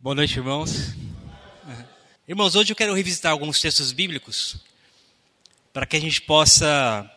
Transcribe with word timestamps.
Boa 0.00 0.14
noite, 0.14 0.36
irmãos. 0.36 0.94
Irmãos, 2.28 2.54
hoje 2.54 2.70
eu 2.70 2.76
quero 2.76 2.94
revisitar 2.94 3.32
alguns 3.32 3.60
textos 3.60 3.90
bíblicos 3.90 4.56
para 5.72 5.84
que 5.84 5.96
a 5.96 6.00
gente 6.00 6.22
possa 6.22 7.10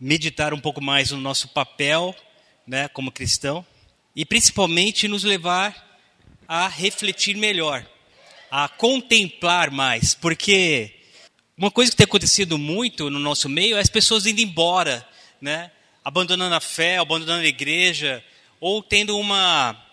meditar 0.00 0.52
um 0.52 0.58
pouco 0.58 0.82
mais 0.82 1.12
no 1.12 1.18
nosso 1.18 1.46
papel, 1.46 2.12
né, 2.66 2.88
como 2.88 3.12
cristão, 3.12 3.64
e 4.14 4.24
principalmente 4.24 5.06
nos 5.06 5.22
levar 5.22 6.00
a 6.48 6.66
refletir 6.66 7.36
melhor, 7.36 7.86
a 8.50 8.68
contemplar 8.68 9.70
mais, 9.70 10.16
porque 10.16 10.96
uma 11.56 11.70
coisa 11.70 11.92
que 11.92 11.96
tem 11.96 12.04
acontecido 12.06 12.58
muito 12.58 13.08
no 13.08 13.20
nosso 13.20 13.48
meio 13.48 13.76
é 13.76 13.80
as 13.80 13.88
pessoas 13.88 14.26
indo 14.26 14.40
embora, 14.40 15.08
né, 15.40 15.70
abandonando 16.04 16.56
a 16.56 16.60
fé, 16.60 16.98
abandonando 16.98 17.42
a 17.42 17.46
igreja, 17.46 18.20
ou 18.58 18.82
tendo 18.82 19.16
uma 19.16 19.83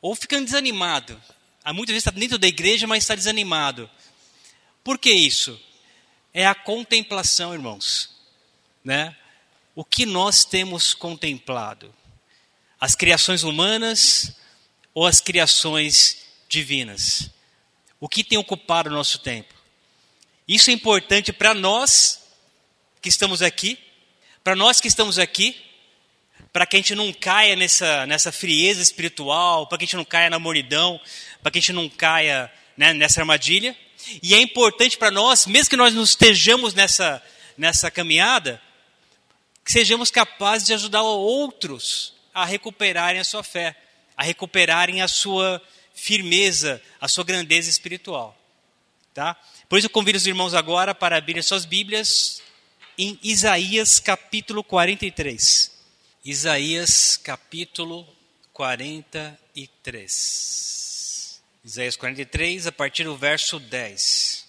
ou 0.00 0.14
ficando 0.14 0.44
desanimado. 0.44 1.20
Há 1.64 1.72
muitas 1.72 1.92
vezes 1.92 2.06
está 2.06 2.18
dentro 2.18 2.38
da 2.38 2.46
igreja, 2.46 2.86
mas 2.86 3.04
está 3.04 3.14
desanimado. 3.14 3.90
Por 4.82 4.98
que 4.98 5.10
isso? 5.10 5.60
É 6.32 6.46
a 6.46 6.54
contemplação, 6.54 7.52
irmãos. 7.52 8.10
Né? 8.84 9.16
O 9.74 9.84
que 9.84 10.06
nós 10.06 10.44
temos 10.44 10.94
contemplado? 10.94 11.94
As 12.80 12.94
criações 12.94 13.42
humanas 13.42 14.36
ou 14.94 15.06
as 15.06 15.20
criações 15.20 16.26
divinas? 16.48 17.30
O 18.00 18.08
que 18.08 18.22
tem 18.22 18.38
ocupado 18.38 18.88
o 18.88 18.92
nosso 18.92 19.18
tempo? 19.18 19.52
Isso 20.46 20.70
é 20.70 20.72
importante 20.72 21.32
para 21.32 21.52
nós 21.52 22.22
que 23.02 23.08
estamos 23.08 23.42
aqui, 23.42 23.78
para 24.42 24.56
nós 24.56 24.80
que 24.80 24.88
estamos 24.88 25.18
aqui, 25.18 25.54
para 26.52 26.66
que 26.66 26.76
a 26.76 26.78
gente 26.78 26.94
não 26.94 27.12
caia 27.12 27.54
nessa, 27.54 28.06
nessa 28.06 28.32
frieza 28.32 28.82
espiritual, 28.82 29.66
para 29.66 29.78
que 29.78 29.84
a 29.84 29.86
gente 29.86 29.96
não 29.96 30.04
caia 30.04 30.30
na 30.30 30.38
mornidão, 30.38 31.00
para 31.42 31.50
que 31.52 31.58
a 31.58 31.60
gente 31.60 31.72
não 31.72 31.88
caia 31.88 32.50
né, 32.76 32.92
nessa 32.92 33.20
armadilha. 33.20 33.76
E 34.22 34.34
é 34.34 34.40
importante 34.40 34.96
para 34.96 35.10
nós, 35.10 35.46
mesmo 35.46 35.70
que 35.70 35.76
nós 35.76 35.94
não 35.94 36.02
estejamos 36.02 36.74
nessa, 36.74 37.22
nessa 37.56 37.90
caminhada, 37.90 38.60
que 39.64 39.72
sejamos 39.72 40.10
capazes 40.10 40.66
de 40.66 40.74
ajudar 40.74 41.02
outros 41.02 42.14
a 42.32 42.44
recuperarem 42.44 43.20
a 43.20 43.24
sua 43.24 43.42
fé, 43.42 43.76
a 44.16 44.22
recuperarem 44.22 45.02
a 45.02 45.08
sua 45.08 45.60
firmeza, 45.94 46.80
a 47.00 47.08
sua 47.08 47.24
grandeza 47.24 47.68
espiritual. 47.68 48.36
Tá? 49.12 49.36
Por 49.68 49.78
isso 49.78 49.86
eu 49.86 49.90
convido 49.90 50.16
os 50.16 50.26
irmãos 50.26 50.54
agora 50.54 50.94
para 50.94 51.16
abrirem 51.16 51.42
suas 51.42 51.64
Bíblias 51.64 52.40
em 52.96 53.18
Isaías 53.22 54.00
capítulo 54.00 54.62
43. 54.64 55.77
Isaías 56.24 57.16
capítulo 57.16 58.04
43. 58.52 61.40
Isaías 61.64 61.94
43, 61.96 62.66
a 62.66 62.72
partir 62.72 63.04
do 63.04 63.16
verso 63.16 63.60
10. 63.60 64.48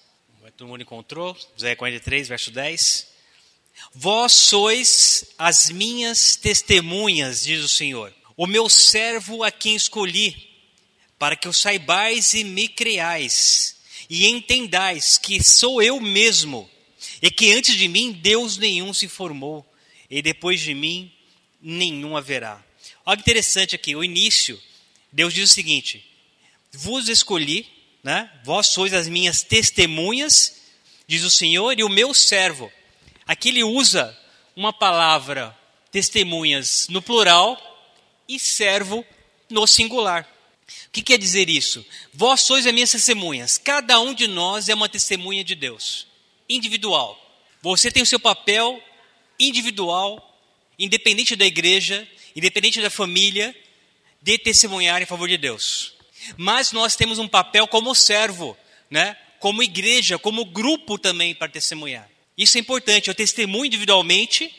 Todo 0.58 0.67
mundo 0.67 0.81
encontrou? 0.81 1.38
Isaías 1.56 1.78
43, 1.78 2.28
verso 2.28 2.50
10. 2.52 3.08
Vós 3.94 4.34
sois 4.34 5.25
as 5.38 5.70
minhas 5.70 6.36
testemunhas, 6.36 7.44
diz 7.44 7.64
o 7.64 7.70
Senhor, 7.70 8.12
o 8.36 8.47
meu 8.47 8.67
servo 8.67 9.44
a 9.44 9.52
quem 9.52 9.75
escolhi, 9.75 10.50
para 11.20 11.36
que 11.36 11.47
o 11.47 11.53
saibais 11.53 12.34
e 12.34 12.44
me 12.44 12.67
creais, 12.67 13.78
e 14.09 14.25
entendais 14.28 15.20
que 15.20 15.44
sou 15.44 15.84
eu 15.84 16.02
mesmo, 16.02 16.67
e 17.22 17.30
que 17.30 17.53
antes 17.53 17.75
de 17.75 17.88
mim 17.88 18.12
Deus 18.12 18.58
nenhum 18.58 18.92
se 18.92 19.08
formou, 19.08 19.64
e 20.09 20.20
depois 20.22 20.59
de 20.59 20.73
mim 20.73 21.14
nenhum 21.61 22.15
haverá. 22.15 22.63
Olha 23.05 23.19
interessante 23.19 23.75
aqui, 23.75 23.95
o 23.95 24.03
início, 24.03 24.61
Deus 25.11 25.33
diz 25.33 25.49
o 25.49 25.53
seguinte: 25.53 26.05
Vos 26.71 27.09
escolhi, 27.09 27.67
né? 28.03 28.31
vós 28.43 28.67
sois 28.67 28.93
as 28.93 29.07
minhas 29.07 29.43
testemunhas, 29.43 30.61
diz 31.07 31.23
o 31.23 31.31
Senhor, 31.31 31.77
e 31.77 31.83
o 31.83 31.89
meu 31.89 32.13
servo. 32.13 32.71
Aqui 33.25 33.49
ele 33.49 33.63
usa 33.63 34.17
uma 34.56 34.72
palavra, 34.72 35.57
testemunhas, 35.91 36.88
no 36.89 37.01
plural, 37.01 37.57
e 38.28 38.39
servo 38.39 39.05
no 39.50 39.66
singular. 39.66 40.28
O 40.88 40.91
que 40.91 41.01
quer 41.01 41.17
dizer 41.17 41.50
isso? 41.50 41.84
Vós 42.13 42.41
sois 42.41 42.66
as 42.67 42.73
minhas 42.73 42.91
testemunhas. 42.91 43.57
Cada 43.57 44.00
um 44.00 44.13
de 44.13 44.28
nós 44.28 44.69
é 44.69 44.73
uma 44.75 44.88
testemunha 44.88 45.44
de 45.44 45.55
Deus, 45.55 46.05
individual. 46.47 47.19
Você 47.61 47.91
tem 47.91 48.03
o 48.03 48.05
seu 48.05 48.19
papel 48.19 48.81
individual 49.39 50.28
independente 50.79 51.35
da 51.35 51.45
igreja, 51.45 52.07
independente 52.35 52.81
da 52.81 52.90
família, 52.90 53.53
de 54.22 54.38
testemunhar 54.38 55.01
em 55.01 55.06
favor 55.06 55.28
de 55.28 55.38
Deus. 55.38 55.94
Mas 56.38 56.72
nós 56.72 56.95
temos 56.95 57.19
um 57.19 57.28
papel 57.28 57.67
como 57.67 57.94
servo, 57.94 58.57
né? 58.90 59.16
como 59.40 59.63
igreja, 59.63 60.17
como 60.17 60.45
grupo 60.45 60.97
também 60.97 61.35
para 61.35 61.50
testemunhar. 61.50 62.09
Isso 62.38 62.57
é 62.57 62.62
importante. 62.62 63.07
Eu 63.07 63.16
testemunho 63.16 63.66
individualmente, 63.66 64.53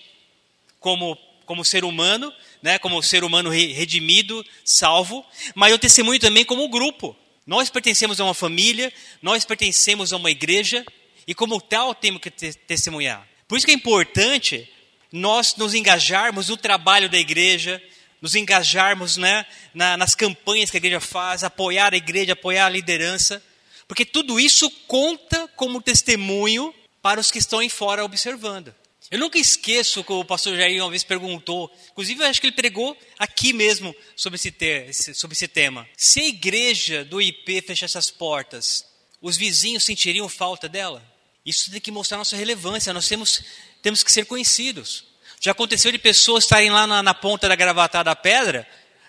como, 0.79 1.17
como 1.47 1.65
ser 1.65 1.85
humano, 1.85 2.33
né? 2.63 2.79
como 2.79 3.03
ser 3.03 3.25
humano 3.25 3.51
redimido, 3.51 4.45
salvo, 4.65 5.25
mas 5.55 5.73
eu 5.73 5.79
testemunho 5.79 6.21
também 6.21 6.45
como 6.45 6.69
grupo. 6.69 7.17
Nós 7.47 7.71
pertencemos 7.71 8.21
a 8.21 8.25
uma 8.25 8.35
família, 8.35 8.93
nós 9.21 9.45
pertencemos 9.45 10.13
a 10.13 10.17
uma 10.17 10.31
igreja, 10.31 10.85
e 11.27 11.35
como 11.35 11.61
tal 11.61 11.95
temos 11.95 12.21
que 12.21 12.31
testemunhar. 12.31 13.27
Por 13.47 13.57
isso 13.57 13.67
que 13.67 13.73
é 13.73 13.75
importante 13.75 14.69
nós 15.13 15.57
nos 15.57 15.75
engajarmos 15.75 16.49
no 16.49 16.57
trabalho 16.57 17.09
da 17.09 17.19
igreja, 17.19 17.83
nos 18.21 18.35
engajarmos 18.35 19.17
né, 19.17 19.47
na, 19.75 19.97
nas 19.97 20.15
campanhas 20.15 20.71
que 20.71 20.77
a 20.77 20.79
igreja 20.79 21.01
faz, 21.01 21.43
apoiar 21.43 21.95
a 21.95 21.97
igreja, 21.97 22.35
apoiar 22.35 22.67
a 22.67 22.71
liderança, 22.71 23.43
porque 23.89 24.05
tudo 24.05 24.39
isso 24.39 24.71
conta 24.87 25.49
como 25.57 25.83
testemunho 25.83 26.75
para 27.03 27.21
os 27.21 27.31
que 27.31 27.39
estão 27.39 27.63
em 27.63 27.69
fora 27.69 28.05
observando. 28.05 28.75
Eu 29.11 29.19
nunca 29.19 29.39
esqueço 29.39 30.05
que 30.05 30.13
o 30.13 30.25
pastor 30.25 30.57
Jair 30.57 30.81
uma 30.81 30.91
vez 30.91 31.03
perguntou, 31.03 31.69
inclusive 31.91 32.23
eu 32.23 32.29
acho 32.29 32.41
que 32.41 32.47
ele 32.47 32.55
pregou 32.55 32.97
aqui 33.19 33.53
mesmo 33.53 33.93
sobre 34.15 34.37
esse, 34.37 34.53
te, 34.53 34.93
sobre 34.93 35.35
esse 35.35 35.49
tema. 35.49 35.89
Se 35.97 36.21
a 36.21 36.29
igreja 36.29 37.05
do 37.05 37.21
IP 37.21 37.63
fechasse 37.63 37.99
as 37.99 38.09
portas, 38.09 38.85
os 39.21 39.37
vizinhos 39.37 39.83
sentiriam 39.83 40.29
falta 40.29 40.69
dela? 40.69 41.03
Isso 41.45 41.71
tem 41.71 41.81
que 41.81 41.91
mostrar 41.91 42.19
nossa 42.19 42.37
relevância. 42.37 42.93
Nós 42.93 43.09
temos 43.09 43.43
temos 43.83 44.03
que 44.03 44.13
ser 44.13 44.27
conhecidos. 44.27 45.05
Já 45.41 45.53
aconteceu 45.53 45.91
de 45.91 45.99
pessoas 45.99 46.45
estarem 46.45 46.71
lá 46.71 46.87
na, 46.87 47.03
na 47.03 47.15
ponta 47.15 47.49
da 47.49 47.57
gravatada 47.57 48.11
da 48.11 48.17
pedra, 48.17 48.67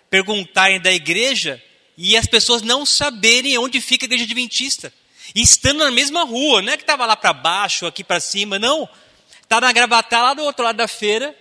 perguntarem 0.10 0.80
da 0.80 0.92
igreja 0.92 1.62
e 1.98 2.16
as 2.16 2.26
pessoas 2.26 2.62
não 2.62 2.86
saberem 2.86 3.58
onde 3.58 3.82
fica 3.82 4.06
a 4.06 4.08
igreja 4.08 4.24
adventista. 4.24 4.94
E 5.36 5.42
estando 5.42 5.80
na 5.80 5.92
mesma 5.92 6.24
rua, 6.24 6.62
não 6.62 6.74
é 6.74 6.78
que 6.78 6.84
estava 6.84 7.06
lá 7.06 7.16
para 7.16 7.34
baixo, 7.34 7.86
aqui 7.86 8.04
para 8.04 8.20
cima, 8.20 8.58
não. 8.58 8.88
Está 9.44 9.60
na 9.60 9.72
gravatada 9.72 10.24
lá 10.24 10.34
do 10.34 10.44
outro 10.44 10.64
lado 10.64 10.78
da 10.78 10.88
feira 10.88 11.36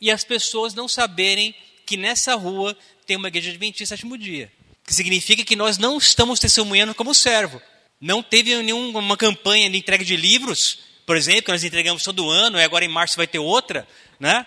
e 0.00 0.10
as 0.10 0.24
pessoas 0.24 0.74
não 0.74 0.88
saberem 0.88 1.54
que 1.86 1.96
nessa 1.96 2.34
rua 2.34 2.76
tem 3.06 3.16
uma 3.16 3.28
igreja 3.28 3.50
adventista 3.50 3.96
sétimo 3.96 4.18
dia. 4.18 4.52
Que 4.84 4.94
significa 4.94 5.44
que 5.44 5.56
nós 5.56 5.78
não 5.78 5.96
estamos 5.96 6.40
testemunhando 6.40 6.94
como 6.94 7.14
servo. 7.14 7.62
Não 8.00 8.22
teve 8.22 8.54
nenhuma 8.62 9.16
campanha 9.16 9.68
de 9.68 9.76
entrega 9.76 10.04
de 10.04 10.16
livros 10.16 10.88
por 11.08 11.16
exemplo, 11.16 11.44
que 11.44 11.52
nós 11.52 11.64
entregamos 11.64 12.02
todo 12.02 12.28
ano, 12.28 12.58
e 12.58 12.62
agora 12.62 12.84
em 12.84 12.88
março 12.88 13.16
vai 13.16 13.26
ter 13.26 13.38
outra, 13.38 13.88
né? 14.20 14.46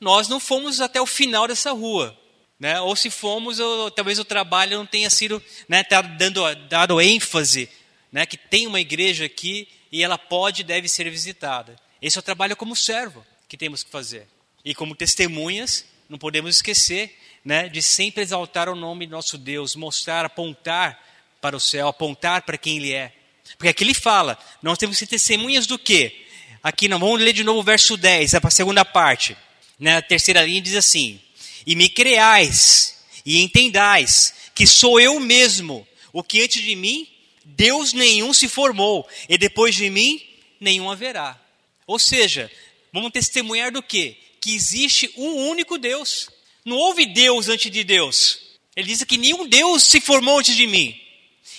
Nós 0.00 0.26
não 0.26 0.40
fomos 0.40 0.80
até 0.80 1.00
o 1.00 1.06
final 1.06 1.46
dessa 1.46 1.70
rua, 1.70 2.18
né? 2.58 2.80
Ou 2.80 2.96
se 2.96 3.10
fomos, 3.10 3.60
ou, 3.60 3.92
talvez 3.92 4.18
o 4.18 4.24
trabalho 4.24 4.76
não 4.76 4.86
tenha 4.86 5.08
sido, 5.08 5.40
né, 5.68 5.84
tá 5.84 6.02
dando 6.02 6.52
dado 6.68 7.00
ênfase, 7.00 7.70
né, 8.10 8.26
que 8.26 8.36
tem 8.36 8.66
uma 8.66 8.80
igreja 8.80 9.24
aqui 9.24 9.68
e 9.92 10.02
ela 10.02 10.18
pode 10.18 10.62
e 10.62 10.64
deve 10.64 10.88
ser 10.88 11.08
visitada. 11.08 11.76
Esse 12.02 12.18
é 12.18 12.20
o 12.20 12.22
trabalho 12.22 12.56
como 12.56 12.74
servo 12.74 13.24
que 13.48 13.56
temos 13.56 13.84
que 13.84 13.90
fazer. 13.92 14.26
E 14.64 14.74
como 14.74 14.96
testemunhas, 14.96 15.84
não 16.08 16.18
podemos 16.18 16.56
esquecer, 16.56 17.16
né, 17.44 17.68
de 17.68 17.80
sempre 17.80 18.20
exaltar 18.20 18.68
o 18.68 18.74
nome 18.74 19.06
do 19.06 19.12
nosso 19.12 19.38
Deus, 19.38 19.76
mostrar, 19.76 20.24
apontar 20.24 21.00
para 21.44 21.58
o 21.58 21.60
céu, 21.60 21.88
apontar 21.88 22.40
para 22.40 22.56
quem 22.56 22.78
ele 22.78 22.94
é. 22.94 23.12
Porque 23.58 23.68
aqui 23.68 23.84
ele 23.84 23.92
fala, 23.92 24.38
nós 24.62 24.78
temos 24.78 24.96
que 24.96 25.04
ser 25.04 25.10
testemunhas 25.10 25.66
do 25.66 25.78
quê? 25.78 26.24
Aqui, 26.62 26.88
não, 26.88 26.98
vamos 26.98 27.20
ler 27.20 27.34
de 27.34 27.44
novo 27.44 27.60
o 27.60 27.62
verso 27.62 27.98
10, 27.98 28.32
é 28.32 28.40
para 28.40 28.48
a 28.48 28.50
segunda 28.50 28.82
parte. 28.82 29.36
Na 29.78 30.00
terceira 30.00 30.42
linha 30.42 30.62
diz 30.62 30.74
assim: 30.74 31.20
E 31.66 31.76
me 31.76 31.90
creais, 31.90 33.04
e 33.26 33.42
entendais, 33.42 34.32
que 34.54 34.66
sou 34.66 34.98
eu 34.98 35.20
mesmo, 35.20 35.86
o 36.14 36.22
que 36.22 36.40
antes 36.40 36.62
de 36.62 36.74
mim, 36.74 37.06
Deus 37.44 37.92
nenhum 37.92 38.32
se 38.32 38.48
formou, 38.48 39.06
e 39.28 39.36
depois 39.36 39.74
de 39.74 39.90
mim, 39.90 40.22
nenhum 40.58 40.90
haverá. 40.90 41.38
Ou 41.86 41.98
seja, 41.98 42.50
vamos 42.90 43.12
testemunhar 43.12 43.70
do 43.70 43.82
quê? 43.82 44.16
Que 44.40 44.54
existe 44.54 45.12
um 45.14 45.50
único 45.50 45.76
Deus. 45.76 46.30
Não 46.64 46.78
houve 46.78 47.04
Deus 47.04 47.50
antes 47.50 47.70
de 47.70 47.84
Deus. 47.84 48.40
Ele 48.74 48.86
diz 48.86 49.04
que 49.04 49.18
nenhum 49.18 49.46
Deus 49.46 49.84
se 49.84 50.00
formou 50.00 50.38
antes 50.38 50.56
de 50.56 50.66
mim, 50.66 51.03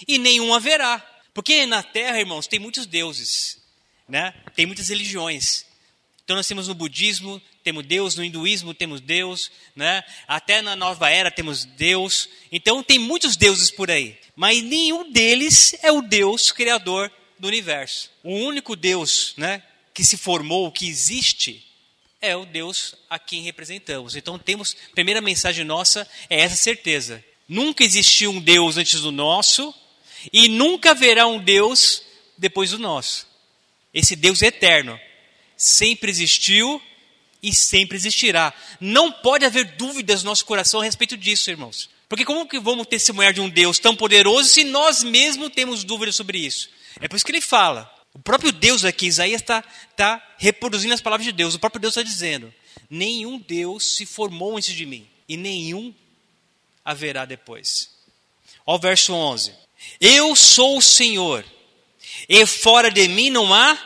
e 0.07 0.17
nenhum 0.17 0.53
haverá. 0.53 1.03
Porque 1.33 1.65
na 1.65 1.83
Terra, 1.83 2.19
irmãos, 2.19 2.47
tem 2.47 2.59
muitos 2.59 2.85
deuses, 2.85 3.61
né? 4.07 4.33
tem 4.55 4.65
muitas 4.65 4.87
religiões. 4.89 5.65
Então 6.23 6.35
nós 6.35 6.47
temos 6.47 6.67
no 6.67 6.73
budismo, 6.73 7.41
temos 7.63 7.85
Deus, 7.85 8.15
no 8.15 8.23
hinduísmo 8.23 8.73
temos 8.73 8.99
Deus, 8.99 9.51
né? 9.75 10.03
até 10.27 10.61
na 10.61 10.75
nova 10.75 11.09
era 11.09 11.29
temos 11.29 11.65
Deus. 11.65 12.29
Então 12.51 12.81
tem 12.81 12.97
muitos 12.97 13.35
deuses 13.35 13.69
por 13.69 13.91
aí, 13.91 14.17
mas 14.35 14.63
nenhum 14.63 15.11
deles 15.11 15.75
é 15.83 15.91
o 15.91 16.01
Deus 16.01 16.51
criador 16.51 17.11
do 17.37 17.47
universo. 17.47 18.09
O 18.23 18.33
único 18.33 18.75
Deus 18.75 19.33
né, 19.37 19.61
que 19.93 20.03
se 20.03 20.17
formou, 20.17 20.71
que 20.71 20.87
existe, 20.87 21.63
é 22.21 22.35
o 22.35 22.45
Deus 22.45 22.95
a 23.09 23.19
quem 23.19 23.43
representamos. 23.43 24.15
Então 24.15 24.39
temos, 24.39 24.75
a 24.91 24.95
primeira 24.95 25.21
mensagem 25.21 25.63
nossa 25.63 26.09
é 26.29 26.39
essa 26.39 26.55
certeza. 26.55 27.23
Nunca 27.47 27.83
existiu 27.83 28.31
um 28.31 28.41
Deus 28.41 28.77
antes 28.77 29.01
do 29.01 29.11
nosso 29.11 29.73
e 30.31 30.47
nunca 30.47 30.91
haverá 30.91 31.27
um 31.27 31.39
Deus 31.39 32.03
depois 32.37 32.71
do 32.71 32.79
nosso. 32.79 33.27
Esse 33.93 34.15
Deus 34.15 34.41
é 34.41 34.47
eterno. 34.47 34.99
Sempre 35.55 36.11
existiu 36.11 36.81
e 37.41 37.53
sempre 37.53 37.97
existirá. 37.97 38.53
Não 38.79 39.11
pode 39.11 39.45
haver 39.45 39.75
dúvidas 39.75 40.23
no 40.23 40.31
nosso 40.31 40.45
coração 40.45 40.81
a 40.81 40.83
respeito 40.83 41.15
disso, 41.15 41.49
irmãos. 41.49 41.89
Porque 42.09 42.25
como 42.25 42.47
que 42.47 42.59
vamos 42.59 42.87
testemunhar 42.87 43.33
de 43.33 43.41
um 43.41 43.49
Deus 43.49 43.79
tão 43.79 43.95
poderoso 43.95 44.49
se 44.49 44.63
nós 44.63 45.03
mesmos 45.03 45.49
temos 45.49 45.83
dúvidas 45.83 46.15
sobre 46.15 46.39
isso? 46.39 46.69
É 46.99 47.07
por 47.07 47.15
isso 47.15 47.25
que 47.25 47.31
ele 47.31 47.41
fala. 47.41 47.91
O 48.13 48.19
próprio 48.19 48.51
Deus 48.51 48.85
aqui, 48.85 49.07
Isaías 49.07 49.41
está 49.41 49.61
tá 49.95 50.35
reproduzindo 50.37 50.93
as 50.93 51.01
palavras 51.01 51.25
de 51.25 51.31
Deus. 51.31 51.55
O 51.55 51.59
próprio 51.59 51.81
Deus 51.81 51.91
está 51.91 52.03
dizendo: 52.03 52.53
nenhum 52.89 53.37
Deus 53.37 53.95
se 53.95 54.05
formou 54.05 54.57
antes 54.57 54.73
de 54.73 54.85
mim, 54.85 55.07
e 55.27 55.35
nenhum 55.35 55.93
haverá 56.83 57.25
depois. 57.25 57.91
Olha 58.65 58.77
o 58.77 58.79
verso 58.79 59.13
11: 59.13 59.53
Eu 59.99 60.35
sou 60.35 60.77
o 60.77 60.81
Senhor, 60.81 61.45
e 62.27 62.45
fora 62.45 62.91
de 62.91 63.07
mim 63.07 63.29
não 63.29 63.53
há 63.53 63.77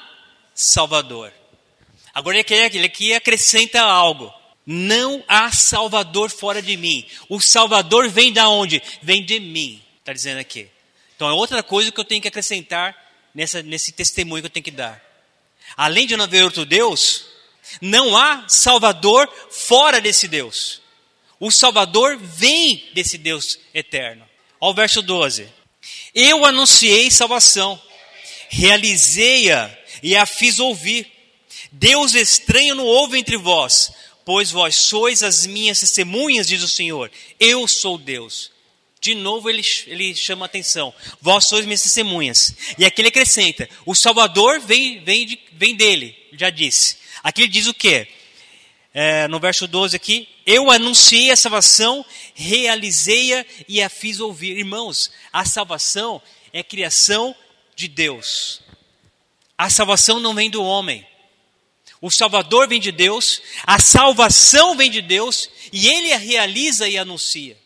Salvador. 0.54 1.31
Agora 2.13 2.38
ele 2.38 2.86
aqui, 2.86 3.13
acrescenta 3.13 3.81
algo. 3.81 4.34
Não 4.66 5.24
há 5.28 5.51
Salvador 5.51 6.30
fora 6.30 6.62
de 6.62 6.75
mim. 6.78 7.06
O 7.28 7.40
Salvador 7.40 8.10
vem 8.10 8.31
da 8.31 8.50
onde? 8.50 8.81
Vem 9.01 9.24
de 9.24 9.40
mim. 9.40 9.81
Está 10.00 10.13
dizendo 10.13 10.40
aqui. 10.40 10.69
Então 11.16 11.28
é 11.30 11.34
outra 11.34 11.63
coisa 11.63 11.92
que 11.92 12.00
eu 12.00 12.06
tenho 12.06 12.22
que 12.22 12.28
acrescentar 12.28 12.96
nessa, 13.34 13.63
nesse 13.63 13.92
testemunho 13.92 14.42
que 14.42 14.48
eu 14.48 14.51
tenho 14.51 14.63
que 14.63 14.72
dar. 14.72 15.04
Além 15.75 16.07
de 16.07 16.16
não 16.16 16.25
haver 16.25 16.44
outro 16.44 16.66
Deus, 16.66 17.25
não 17.81 18.18
há 18.18 18.46
Salvador 18.48 19.30
fora 19.50 20.01
desse 20.01 20.28
Deus. 20.28 20.81
O 21.40 21.51
Salvador 21.51 22.18
vem 22.18 22.90
desse 22.94 23.18
Deus 23.18 23.60
eterno. 23.74 24.28
Olha 24.60 24.72
o 24.72 24.74
verso 24.74 25.01
12. 25.01 25.50
Eu 26.13 26.45
anunciei 26.45 27.11
salvação, 27.11 27.81
realizei-a 28.50 29.75
e 30.01 30.15
a 30.15 30.25
fiz 30.25 30.59
ouvir. 30.59 31.11
Deus 31.71 32.15
estranho 32.15 32.75
não 32.75 32.85
houve 32.85 33.17
entre 33.17 33.38
vós, 33.38 33.91
pois 34.25 34.51
vós 34.51 34.75
sois 34.75 35.21
as 35.21 35.45
minhas 35.45 35.79
testemunhas, 35.79 36.47
diz 36.47 36.63
o 36.63 36.67
Senhor. 36.67 37.11
Eu 37.39 37.67
sou 37.67 37.97
Deus. 37.97 38.51
De 39.01 39.15
novo 39.15 39.50
ele, 39.50 39.63
ele 39.88 40.13
chama 40.13 40.45
a 40.45 40.47
atenção. 40.47 40.94
Vós 41.21 41.45
sois 41.45 41.65
minhas 41.65 41.81
testemunhas. 41.81 42.53
E 42.77 42.85
aqui 42.85 43.01
ele 43.01 43.09
acrescenta: 43.09 43.69
o 43.85 43.95
Salvador 43.95 44.59
vem, 44.59 45.03
vem, 45.03 45.39
vem 45.53 45.75
dele, 45.75 46.15
já 46.33 46.50
disse. 46.50 46.97
Aqui 47.23 47.44
ele 47.44 47.51
diz 47.51 47.67
o 47.67 47.73
quê? 47.73 48.07
É, 48.94 49.27
no 49.27 49.39
verso 49.39 49.68
12 49.68 49.95
aqui, 49.95 50.27
eu 50.45 50.71
anunciei 50.71 51.30
a 51.30 51.36
salvação, 51.36 52.03
realizei-a 52.33 53.45
e 53.68 53.81
a 53.81 53.89
fiz 53.89 54.19
ouvir. 54.19 54.57
Irmãos, 54.57 55.12
a 55.31 55.45
salvação 55.45 56.21
é 56.51 56.63
criação 56.63 57.36
de 57.75 57.88
Deus. 57.88 58.62
A 59.57 59.69
salvação 59.69 60.19
não 60.19 60.33
vem 60.33 60.50
do 60.50 60.63
homem. 60.63 61.06
O 62.01 62.09
Salvador 62.09 62.68
vem 62.68 62.80
de 62.80 62.94
Deus, 62.94 63.41
a 63.68 63.77
salvação 63.77 64.75
vem 64.75 64.89
de 64.89 65.01
Deus 65.01 65.50
e 65.71 65.88
ele 65.89 66.13
a 66.13 66.18
realiza 66.18 66.88
e 66.88 66.97
anuncia. 66.97 67.57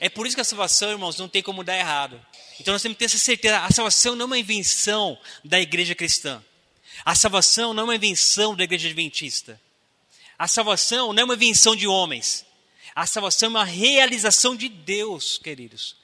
É 0.00 0.08
por 0.08 0.26
isso 0.26 0.34
que 0.34 0.40
a 0.40 0.44
salvação, 0.44 0.90
irmãos, 0.90 1.18
não 1.18 1.28
tem 1.28 1.42
como 1.42 1.62
dar 1.62 1.76
errado. 1.76 2.20
Então 2.58 2.72
nós 2.72 2.80
temos 2.80 2.96
que 2.96 3.00
ter 3.00 3.04
essa 3.04 3.18
certeza: 3.18 3.58
a 3.60 3.70
salvação 3.70 4.16
não 4.16 4.24
é 4.24 4.26
uma 4.26 4.38
invenção 4.38 5.18
da 5.44 5.60
igreja 5.60 5.94
cristã. 5.94 6.42
A 7.04 7.14
salvação 7.14 7.74
não 7.74 7.82
é 7.82 7.84
uma 7.84 7.94
invenção 7.94 8.56
da 8.56 8.64
igreja 8.64 8.88
adventista. 8.88 9.60
A 10.38 10.48
salvação 10.48 11.12
não 11.12 11.22
é 11.22 11.24
uma 11.24 11.34
invenção 11.34 11.76
de 11.76 11.86
homens. 11.86 12.44
A 12.94 13.06
salvação 13.06 13.46
é 13.46 13.50
uma 13.50 13.64
realização 13.64 14.54
de 14.54 14.68
Deus, 14.68 15.38
queridos. 15.38 15.96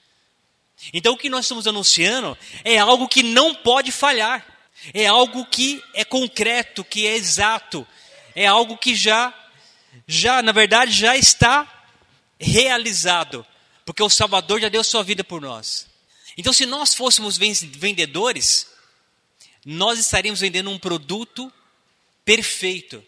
Então 0.93 1.15
o 1.15 1.19
que 1.19 1.29
nós 1.29 1.45
estamos 1.45 1.67
anunciando 1.67 2.37
é 2.65 2.79
algo 2.79 3.09
que 3.09 3.23
não 3.23 3.55
pode 3.55 3.91
falhar. 3.93 4.47
É 4.95 5.07
algo 5.07 5.45
que 5.45 5.83
é 5.93 6.05
concreto, 6.05 6.85
que 6.85 7.07
é 7.07 7.17
exato. 7.17 7.87
É 8.35 8.47
algo 8.47 8.77
que 8.77 8.95
já, 8.95 9.35
já, 10.07 10.41
na 10.41 10.53
verdade, 10.53 10.93
já 10.93 11.17
está 11.17 11.87
realizado. 12.39 13.45
Porque 13.85 14.03
o 14.03 14.11
Salvador 14.11 14.61
já 14.61 14.69
deu 14.69 14.85
sua 14.85 15.03
vida 15.03 15.25
por 15.25 15.41
nós. 15.41 15.89
Então, 16.37 16.53
se 16.53 16.65
nós 16.65 16.95
fôssemos 16.95 17.37
vendedores, 17.37 18.69
nós 19.65 19.99
estaríamos 19.99 20.41
vendendo 20.41 20.71
um 20.71 20.79
produto 20.79 21.53
perfeito. 22.25 23.05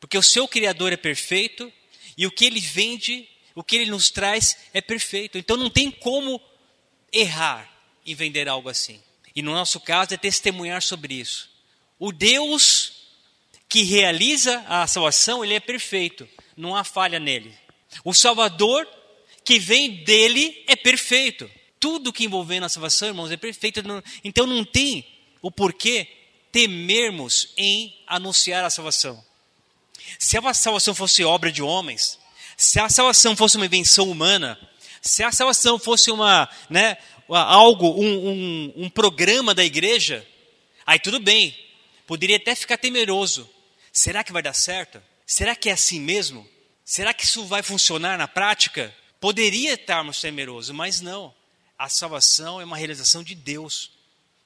Porque 0.00 0.16
o 0.16 0.22
seu 0.22 0.46
Criador 0.46 0.92
é 0.92 0.96
perfeito 0.96 1.72
e 2.16 2.26
o 2.26 2.30
que 2.30 2.44
ele 2.44 2.60
vende, 2.60 3.28
o 3.54 3.62
que 3.62 3.76
ele 3.76 3.90
nos 3.90 4.10
traz 4.10 4.56
é 4.72 4.80
perfeito. 4.80 5.38
Então, 5.38 5.56
não 5.56 5.70
tem 5.70 5.90
como 5.90 6.40
errar 7.12 7.70
em 8.04 8.14
vender 8.14 8.48
algo 8.48 8.68
assim. 8.68 9.02
E 9.34 9.42
no 9.42 9.52
nosso 9.52 9.80
caso 9.80 10.14
é 10.14 10.16
testemunhar 10.16 10.82
sobre 10.82 11.14
isso. 11.14 11.50
O 11.98 12.12
Deus 12.12 12.92
que 13.68 13.82
realiza 13.82 14.64
a 14.66 14.86
salvação, 14.86 15.44
ele 15.44 15.54
é 15.54 15.60
perfeito, 15.60 16.26
não 16.56 16.74
há 16.74 16.82
falha 16.82 17.18
nele. 17.20 17.54
O 18.02 18.14
Salvador 18.14 18.88
que 19.44 19.58
vem 19.58 20.04
dele 20.04 20.64
é 20.66 20.74
perfeito. 20.74 21.50
Tudo 21.78 22.12
que 22.12 22.24
envolvendo 22.24 22.64
a 22.64 22.68
salvação, 22.68 23.08
irmãos, 23.08 23.30
é 23.30 23.36
perfeito. 23.36 23.80
Então 24.24 24.46
não 24.46 24.64
tem 24.64 25.06
o 25.40 25.50
porquê 25.50 26.08
temermos 26.50 27.52
em 27.56 27.94
anunciar 28.06 28.64
a 28.64 28.70
salvação. 28.70 29.22
Se 30.18 30.36
a 30.38 30.54
salvação 30.54 30.94
fosse 30.94 31.24
obra 31.24 31.50
de 31.50 31.62
homens, 31.62 32.18
se 32.56 32.80
a 32.80 32.88
salvação 32.88 33.36
fosse 33.36 33.56
uma 33.56 33.66
invenção 33.66 34.10
humana, 34.10 34.58
se 35.00 35.22
a 35.22 35.30
salvação 35.30 35.78
fosse 35.78 36.10
uma, 36.10 36.48
né, 36.68 36.96
algo, 37.28 38.00
um, 38.00 38.28
um, 38.28 38.72
um 38.84 38.90
programa 38.90 39.54
da 39.54 39.64
igreja, 39.64 40.26
aí 40.86 40.98
tudo 40.98 41.20
bem, 41.20 41.56
poderia 42.06 42.36
até 42.36 42.54
ficar 42.54 42.78
temeroso. 42.78 43.48
Será 43.92 44.24
que 44.24 44.32
vai 44.32 44.42
dar 44.42 44.54
certo? 44.54 45.02
Será 45.26 45.54
que 45.54 45.68
é 45.68 45.72
assim 45.72 46.00
mesmo? 46.00 46.48
Será 46.84 47.12
que 47.12 47.24
isso 47.24 47.44
vai 47.44 47.62
funcionar 47.62 48.16
na 48.16 48.26
prática? 48.26 48.94
Poderia 49.20 49.74
estarmos 49.74 50.20
temerosos, 50.20 50.74
mas 50.74 51.00
não. 51.00 51.34
A 51.78 51.88
salvação 51.88 52.60
é 52.60 52.64
uma 52.64 52.76
realização 52.76 53.22
de 53.22 53.34
Deus. 53.34 53.90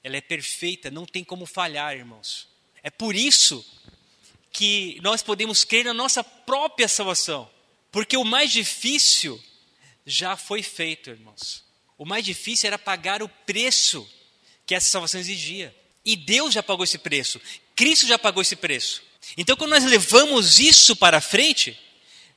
Ela 0.02 0.16
é 0.16 0.20
perfeita, 0.20 0.90
não 0.90 1.06
tem 1.06 1.22
como 1.22 1.46
falhar, 1.46 1.96
irmãos. 1.96 2.48
É 2.82 2.90
por 2.90 3.14
isso 3.14 3.64
que 4.52 5.00
nós 5.02 5.22
podemos 5.22 5.64
crer 5.64 5.86
na 5.86 5.94
nossa 5.94 6.22
própria 6.22 6.86
salvação. 6.86 7.48
Porque 7.90 8.16
o 8.16 8.24
mais 8.24 8.50
difícil 8.50 9.42
já 10.04 10.36
foi 10.36 10.62
feito, 10.62 11.10
irmãos. 11.10 11.64
O 11.96 12.04
mais 12.04 12.24
difícil 12.24 12.66
era 12.66 12.78
pagar 12.78 13.22
o 13.22 13.28
preço 13.28 14.08
que 14.66 14.74
essa 14.74 14.90
salvação 14.90 15.20
exigia. 15.20 15.74
E 16.04 16.16
Deus 16.16 16.52
já 16.52 16.62
pagou 16.62 16.84
esse 16.84 16.98
preço. 16.98 17.40
Cristo 17.74 18.06
já 18.06 18.18
pagou 18.18 18.42
esse 18.42 18.56
preço. 18.56 19.02
Então, 19.36 19.56
quando 19.56 19.70
nós 19.70 19.84
levamos 19.84 20.58
isso 20.58 20.96
para 20.96 21.20
frente, 21.20 21.78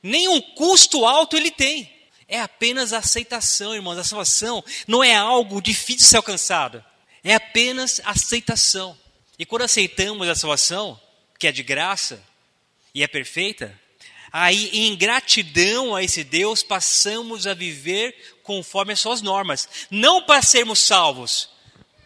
nenhum 0.02 0.40
custo 0.40 1.04
alto 1.04 1.36
ele 1.36 1.50
tem. 1.50 1.92
É 2.28 2.40
apenas 2.40 2.92
a 2.92 2.98
aceitação, 2.98 3.74
irmãos. 3.74 3.98
A 3.98 4.04
salvação 4.04 4.64
não 4.86 5.02
é 5.02 5.14
algo 5.14 5.60
difícil 5.60 5.96
de 5.96 6.04
ser 6.04 6.16
alcançado. 6.16 6.84
É 7.22 7.34
apenas 7.34 8.00
aceitação. 8.04 8.96
E 9.38 9.44
quando 9.44 9.62
aceitamos 9.62 10.28
a 10.28 10.34
salvação, 10.34 11.00
que 11.38 11.46
é 11.46 11.52
de 11.52 11.62
graça 11.62 12.22
e 12.94 13.02
é 13.02 13.06
perfeita, 13.06 13.78
aí 14.32 14.70
em 14.72 14.96
gratidão 14.96 15.94
a 15.94 16.02
esse 16.02 16.24
Deus 16.24 16.62
passamos 16.62 17.46
a 17.46 17.54
viver 17.54 18.14
conforme 18.42 18.92
as 18.92 19.00
suas 19.00 19.22
normas, 19.22 19.68
não 19.90 20.22
para 20.22 20.42
sermos 20.42 20.78
salvos, 20.78 21.48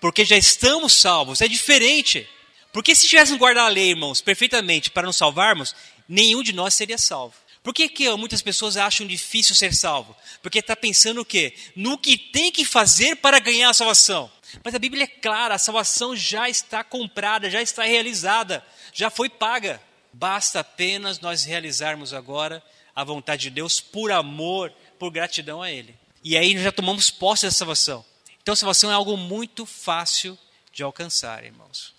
porque 0.01 0.25
já 0.25 0.37
estamos 0.37 0.95
salvos, 0.95 1.41
é 1.41 1.49
diferente. 1.49 2.29
Porque 2.73 2.95
se 2.95 3.09
tivéssemos 3.09 3.39
guardado 3.39 3.67
a 3.67 3.69
lei, 3.69 3.91
irmãos, 3.91 4.21
perfeitamente 4.21 4.91
para 4.91 5.07
nos 5.07 5.17
salvarmos, 5.17 5.75
nenhum 6.09 6.43
de 6.43 6.53
nós 6.53 6.75
seria 6.75 6.97
salvo. 6.97 7.35
Por 7.63 7.75
que, 7.75 7.89
que 7.89 8.09
muitas 8.17 8.41
pessoas 8.41 8.77
acham 8.77 9.07
difícil 9.07 9.55
ser 9.55 9.75
salvo? 9.75 10.17
Porque 10.41 10.61
está 10.61 10.75
pensando 10.75 11.21
o 11.21 11.25
quê? 11.25 11.53
No 11.77 11.99
que 11.99 12.17
tem 12.17 12.51
que 12.51 12.65
fazer 12.65 13.17
para 13.17 13.39
ganhar 13.39 13.69
a 13.69 13.75
salvação. 13.75 14.31
Mas 14.65 14.75
a 14.75 14.79
Bíblia 14.79 15.05
é 15.05 15.07
clara, 15.07 15.55
a 15.55 15.59
salvação 15.59 16.15
já 16.17 16.49
está 16.49 16.83
comprada, 16.83 17.51
já 17.51 17.63
está 17.63 17.85
realizada, 17.85 18.65
já 18.93 19.11
foi 19.11 19.29
paga. 19.29 19.81
Basta 20.13 20.61
apenas 20.61 21.21
nós 21.21 21.45
realizarmos 21.45 22.13
agora 22.13 22.63
a 22.95 23.05
vontade 23.05 23.43
de 23.43 23.51
Deus 23.51 23.81
por 23.81 24.11
amor, 24.11 24.73
por 24.99 25.11
gratidão 25.11 25.63
a 25.63 25.71
Ele. 25.71 25.95
E 26.23 26.37
aí 26.37 26.55
nós 26.55 26.65
já 26.65 26.73
tomamos 26.73 27.11
posse 27.11 27.47
da 27.47 27.51
salvação. 27.51 28.05
Então 28.43 28.53
a 28.53 28.57
salvação 28.57 28.91
é 28.91 28.95
algo 28.95 29.17
muito 29.17 29.65
fácil 29.65 30.39
de 30.73 30.83
alcançar, 30.83 31.45
irmãos. 31.45 31.95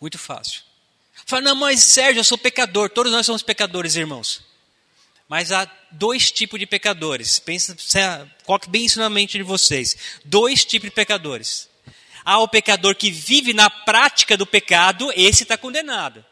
Muito 0.00 0.18
fácil. 0.18 0.62
Fala, 1.24 1.42
não, 1.42 1.56
mas 1.56 1.82
Sérgio, 1.82 2.20
eu 2.20 2.24
sou 2.24 2.38
pecador. 2.38 2.90
Todos 2.90 3.10
nós 3.10 3.24
somos 3.24 3.42
pecadores, 3.42 3.96
irmãos. 3.96 4.42
Mas 5.28 5.50
há 5.50 5.68
dois 5.90 6.30
tipos 6.30 6.60
de 6.60 6.66
pecadores. 6.66 7.38
Pensa, 7.38 7.76
coloque 8.44 8.68
bem 8.68 8.84
isso 8.84 8.98
na 8.98 9.10
mente 9.10 9.36
de 9.36 9.42
vocês. 9.42 9.96
Dois 10.24 10.64
tipos 10.64 10.88
de 10.88 10.94
pecadores. 10.94 11.68
Há 12.28 12.40
o 12.40 12.48
pecador 12.48 12.96
que 12.96 13.08
vive 13.08 13.54
na 13.54 13.70
prática 13.70 14.36
do 14.36 14.44
pecado, 14.44 15.12
esse 15.14 15.44
está 15.44 15.56
condenado. 15.56 16.26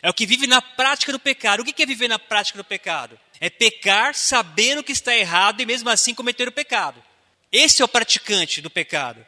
É 0.00 0.08
o 0.08 0.14
que 0.14 0.24
vive 0.24 0.46
na 0.46 0.62
prática 0.62 1.10
do 1.10 1.18
pecado. 1.18 1.60
O 1.60 1.64
que 1.64 1.82
é 1.82 1.86
viver 1.86 2.06
na 2.06 2.20
prática 2.20 2.56
do 2.56 2.62
pecado? 2.62 3.18
É 3.40 3.50
pecar 3.50 4.14
sabendo 4.14 4.84
que 4.84 4.92
está 4.92 5.12
errado 5.16 5.60
e 5.60 5.66
mesmo 5.66 5.90
assim 5.90 6.14
cometer 6.14 6.46
o 6.46 6.52
pecado. 6.52 7.02
Esse 7.50 7.82
é 7.82 7.84
o 7.84 7.88
praticante 7.88 8.60
do 8.60 8.70
pecado. 8.70 9.26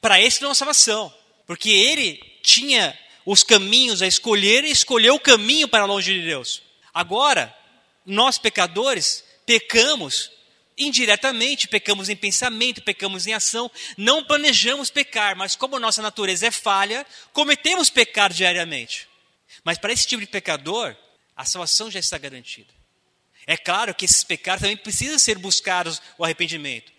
Para 0.00 0.18
esse 0.18 0.40
não 0.40 0.52
há 0.52 0.54
salvação. 0.54 1.14
Porque 1.46 1.68
ele 1.68 2.16
tinha 2.42 2.98
os 3.26 3.42
caminhos 3.42 4.00
a 4.00 4.06
escolher 4.06 4.64
e 4.64 4.70
escolheu 4.70 5.16
o 5.16 5.20
caminho 5.20 5.68
para 5.68 5.84
longe 5.84 6.14
de 6.14 6.24
Deus. 6.24 6.62
Agora, 6.94 7.54
nós 8.06 8.38
pecadores 8.38 9.22
pecamos 9.44 10.30
indiretamente, 10.78 11.68
pecamos 11.68 12.08
em 12.08 12.16
pensamento, 12.16 12.82
pecamos 12.82 13.26
em 13.26 13.34
ação, 13.34 13.70
não 13.96 14.24
planejamos 14.24 14.90
pecar, 14.90 15.36
mas 15.36 15.56
como 15.56 15.78
nossa 15.78 16.00
natureza 16.00 16.46
é 16.46 16.50
falha, 16.50 17.06
cometemos 17.32 17.90
pecado 17.90 18.34
diariamente. 18.34 19.08
Mas 19.64 19.78
para 19.78 19.92
esse 19.92 20.06
tipo 20.06 20.20
de 20.20 20.28
pecador, 20.28 20.96
a 21.36 21.44
salvação 21.44 21.90
já 21.90 21.98
está 21.98 22.16
garantida. 22.18 22.72
É 23.46 23.56
claro 23.56 23.94
que 23.94 24.04
esses 24.04 24.22
pecados 24.22 24.62
também 24.62 24.76
precisam 24.76 25.18
ser 25.18 25.38
buscados 25.38 26.02
o 26.18 26.24
arrependimento. 26.24 26.92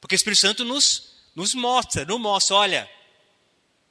Porque 0.00 0.14
o 0.14 0.16
Espírito 0.16 0.40
Santo 0.40 0.64
nos, 0.64 1.14
nos 1.34 1.54
mostra, 1.54 2.04
nos 2.04 2.20
mostra, 2.20 2.56
olha, 2.56 2.90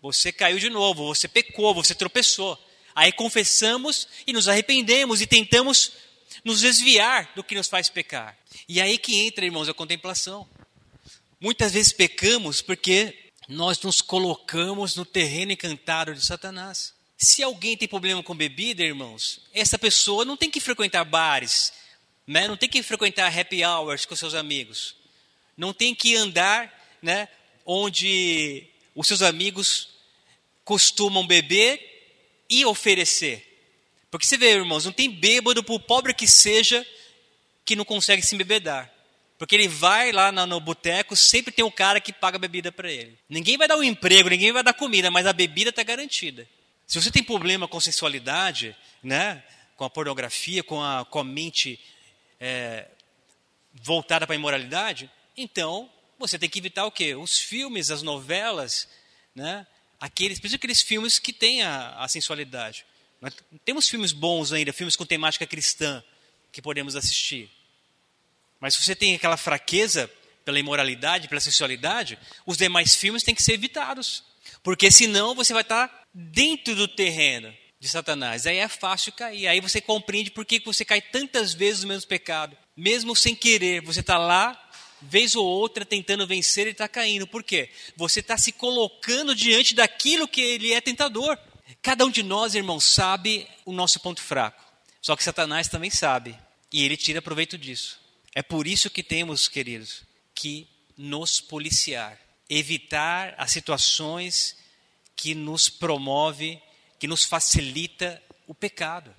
você 0.02 0.32
caiu 0.32 0.60
de 0.60 0.70
novo, 0.70 1.08
você 1.08 1.28
pecou, 1.28 1.74
você 1.74 1.96
tropeçou. 1.96 2.60
Aí 2.94 3.12
confessamos 3.12 4.08
e 4.28 4.34
nos 4.34 4.48
arrependemos 4.48 5.22
e 5.22 5.28
tentamos 5.28 5.94
nos 6.44 6.62
desviar 6.62 7.32
do 7.36 7.44
que 7.44 7.56
nos 7.56 7.68
faz 7.68 7.90
pecar. 7.90 8.38
E 8.68 8.80
aí 8.82 8.98
que 8.98 9.20
entra, 9.20 9.46
irmãos, 9.46 9.68
a 9.68 9.74
contemplação. 9.74 10.48
Muitas 11.40 11.74
vezes 11.74 11.92
pecamos 11.92 12.62
porque 12.62 13.32
nós 13.48 13.80
nos 13.82 14.02
colocamos 14.02 14.96
no 14.96 15.06
terreno 15.06 15.52
encantado 15.52 16.14
de 16.14 16.26
Satanás. 16.26 16.94
Se 17.18 17.44
alguém 17.44 17.78
tem 17.78 17.88
problema 17.88 18.24
com 18.24 18.36
bebida, 18.36 18.84
irmãos, 18.84 19.42
essa 19.54 19.78
pessoa 19.78 20.26
não 20.26 20.38
tem 20.38 20.50
que 20.50 20.60
frequentar 20.60 21.04
bares, 21.04 21.74
né? 22.26 22.48
não 22.48 22.58
tem 22.58 22.70
que 22.70 22.82
frequentar 22.82 23.38
happy 23.38 23.64
hours 23.64 24.06
com 24.06 24.16
seus 24.16 24.34
amigos, 24.34 24.96
não 25.56 25.74
tem 25.74 25.94
que 25.94 26.16
andar 26.16 26.72
né, 27.02 27.28
onde 27.66 28.68
os 28.96 29.08
seus 29.08 29.22
amigos 29.22 29.90
costumam 30.64 31.28
beber 31.28 31.80
e 32.50 32.66
oferecer. 32.66 33.50
Porque 34.10 34.26
você 34.26 34.38
vê, 34.38 34.52
irmãos, 34.52 34.86
não 34.86 34.92
tem 34.92 35.10
bêbado, 35.10 35.64
por 35.64 35.80
pobre 35.80 36.14
que 36.14 36.28
seja, 36.28 36.86
que 37.66 37.76
não 37.76 37.86
consegue 37.86 38.22
se 38.22 38.36
embebedar. 38.36 38.92
Porque 39.38 39.56
ele 39.56 39.68
vai 39.68 40.12
lá 40.12 40.32
no, 40.32 40.46
no 40.46 40.60
boteco, 40.60 41.16
sempre 41.16 41.52
tem 41.52 41.66
um 41.66 41.72
cara 41.72 42.00
que 42.00 42.14
paga 42.14 42.38
bebida 42.38 42.72
para 42.72 42.92
ele. 42.92 43.18
Ninguém 43.28 43.58
vai 43.58 43.68
dar 43.68 43.78
um 43.78 43.84
emprego, 43.84 44.30
ninguém 44.30 44.52
vai 44.52 44.64
dar 44.64 44.74
comida, 44.74 45.10
mas 45.12 45.26
a 45.26 45.34
bebida 45.34 45.70
está 45.70 45.84
garantida. 45.84 46.48
Se 46.88 47.02
você 47.02 47.12
tem 47.12 47.24
problema 47.24 47.68
com 47.68 47.80
sensualidade, 47.80 48.76
né, 49.02 49.44
com 49.76 49.84
a 49.84 49.90
pornografia, 49.90 50.64
com 50.64 50.82
a, 50.82 51.06
com 51.06 51.20
a 51.20 51.24
mente 51.24 51.80
é, 52.40 52.88
voltada 53.74 54.28
para 54.28 54.36
a 54.36 54.38
imoralidade, 54.38 55.10
então 55.36 55.90
você 56.20 56.38
tem 56.38 56.50
que 56.50 56.60
evitar 56.60 56.86
o 56.86 56.92
quê? 56.92 57.16
Os 57.16 57.40
filmes, 57.40 57.90
as 57.90 58.02
novelas, 58.02 58.88
né, 59.36 59.66
aqueles, 60.00 60.40
principalmente 60.40 60.56
aqueles 60.56 60.82
filmes 60.82 61.20
que 61.20 61.34
têm 61.34 61.64
a, 61.64 61.96
a 61.98 62.08
sensualidade. 62.08 62.86
Nós 63.20 63.34
temos 63.66 63.90
filmes 63.90 64.12
bons 64.12 64.52
ainda, 64.54 64.72
filmes 64.72 64.96
com 64.96 65.06
temática 65.06 65.48
cristã 65.48 66.04
que 66.54 66.62
podemos 66.62 66.96
assistir. 66.96 67.50
Mas 68.60 68.76
se 68.76 68.84
você 68.84 68.96
tem 68.96 69.16
aquela 69.16 69.36
fraqueza 69.36 70.10
pela 70.46 70.60
imoralidade, 70.60 71.28
pela 71.28 71.42
sexualidade, 71.42 72.18
os 72.46 72.56
demais 72.56 72.96
filmes 72.96 73.24
têm 73.24 73.36
que 73.36 73.44
ser 73.44 73.54
evitados. 73.54 74.24
Porque 74.62 74.92
senão 74.92 75.36
você 75.36 75.52
vai 75.52 75.64
estar 75.64 76.04
dentro 76.14 76.76
do 76.76 76.88
terreno 76.88 77.54
de 77.80 77.90
Satanás. 77.90 78.46
Aí 78.46 78.58
é 78.58 78.68
fácil 78.68 79.12
cair. 79.12 79.48
Aí 79.48 79.60
você 79.60 79.82
compreende 79.82 80.32
por 80.32 80.46
que 80.46 80.62
você 80.64 80.86
cai 80.86 81.02
tantas 81.02 81.54
vezes 81.54 81.82
no 81.82 81.90
mesmo 81.90 82.08
pecado. 82.08 82.56
Mesmo 82.78 83.16
sem 83.16 83.36
querer, 83.36 83.82
você 83.82 84.00
está 84.02 84.18
lá, 84.18 84.58
vez 85.02 85.36
ou 85.36 85.46
outra, 85.46 85.84
tentando 85.84 86.28
vencer 86.28 86.68
e 86.68 86.70
está 86.70 86.88
caindo. 86.88 87.28
Por 87.28 87.44
quê? 87.44 87.70
Você 87.98 88.20
está 88.20 88.38
se 88.38 88.52
colocando 88.52 89.36
diante 89.36 89.74
daquilo 89.74 90.28
que 90.28 90.40
ele 90.40 90.72
é 90.72 90.80
tentador. 90.80 91.38
Cada 91.82 92.06
um 92.06 92.12
de 92.12 92.22
nós, 92.22 92.54
irmãos, 92.54 92.84
sabe 92.84 93.48
o 93.66 93.74
nosso 93.74 94.00
ponto 94.00 94.22
fraco. 94.22 94.64
Só 95.02 95.18
que 95.18 95.24
Satanás 95.24 95.68
também 95.68 95.90
sabe. 95.90 96.38
E 96.74 96.84
ele 96.84 96.98
tira 96.98 97.22
proveito 97.22 97.56
disso. 97.56 98.00
É 98.34 98.42
por 98.42 98.66
isso 98.66 98.90
que 98.90 99.04
temos, 99.04 99.48
queridos, 99.48 100.02
que 100.34 100.68
nos 100.98 101.40
policiar. 101.40 102.20
Evitar 102.50 103.36
as 103.38 103.52
situações 103.52 104.58
que 105.16 105.36
nos 105.36 105.70
promove, 105.70 106.60
que 107.00 107.08
nos 107.08 107.24
facilita 107.24 108.22
o 108.48 108.56
pecado. 108.56 109.14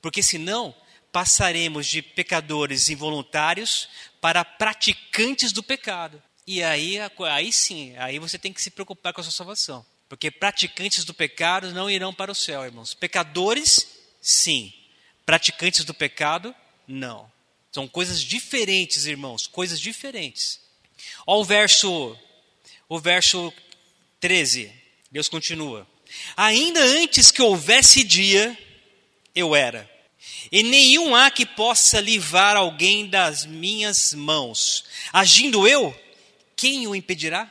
Porque 0.00 0.22
senão 0.22 0.74
passaremos 1.12 1.86
de 1.86 2.00
pecadores 2.00 2.88
involuntários 2.88 3.88
para 4.20 4.44
praticantes 4.44 5.52
do 5.52 5.62
pecado. 5.62 6.22
E 6.46 6.62
aí, 6.62 6.96
aí 7.30 7.52
sim, 7.52 7.94
aí 7.98 8.18
você 8.18 8.38
tem 8.38 8.52
que 8.52 8.62
se 8.62 8.70
preocupar 8.70 9.12
com 9.12 9.20
a 9.20 9.24
sua 9.24 9.32
salvação. 9.32 9.84
Porque 10.08 10.30
praticantes 10.30 11.04
do 11.04 11.12
pecado 11.12 11.72
não 11.72 11.90
irão 11.90 12.14
para 12.14 12.32
o 12.32 12.34
céu, 12.34 12.64
irmãos. 12.64 12.94
Pecadores, 12.94 13.86
sim. 14.20 14.72
Praticantes 15.24 15.84
do 15.84 15.92
pecado, 15.92 16.54
não. 16.86 17.30
São 17.72 17.86
coisas 17.86 18.22
diferentes, 18.22 19.06
irmãos, 19.06 19.46
coisas 19.46 19.80
diferentes. 19.80 20.60
Olha 21.26 21.40
o 21.40 21.44
verso, 21.44 22.18
o 22.88 22.98
verso 22.98 23.52
13. 24.20 24.72
Deus 25.10 25.28
continua. 25.28 25.86
Ainda 26.36 26.80
antes 26.80 27.30
que 27.30 27.42
houvesse 27.42 28.02
dia, 28.02 28.56
eu 29.34 29.54
era. 29.54 29.90
E 30.50 30.62
nenhum 30.62 31.14
há 31.14 31.30
que 31.30 31.44
possa 31.44 32.00
livrar 32.00 32.56
alguém 32.56 33.08
das 33.08 33.44
minhas 33.44 34.14
mãos. 34.14 34.84
Agindo 35.12 35.66
eu, 35.66 35.94
quem 36.54 36.86
o 36.86 36.94
impedirá? 36.94 37.50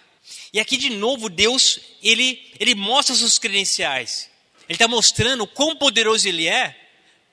E 0.51 0.59
aqui 0.59 0.77
de 0.77 0.89
novo 0.89 1.29
Deus, 1.29 1.79
ele, 2.01 2.51
ele 2.59 2.73
mostra 2.73 3.13
os 3.13 3.19
seus 3.19 3.37
credenciais. 3.37 4.29
Ele 4.67 4.75
está 4.75 4.87
mostrando 4.87 5.45
quão 5.45 5.75
poderoso 5.75 6.27
ele 6.27 6.47
é 6.47 6.75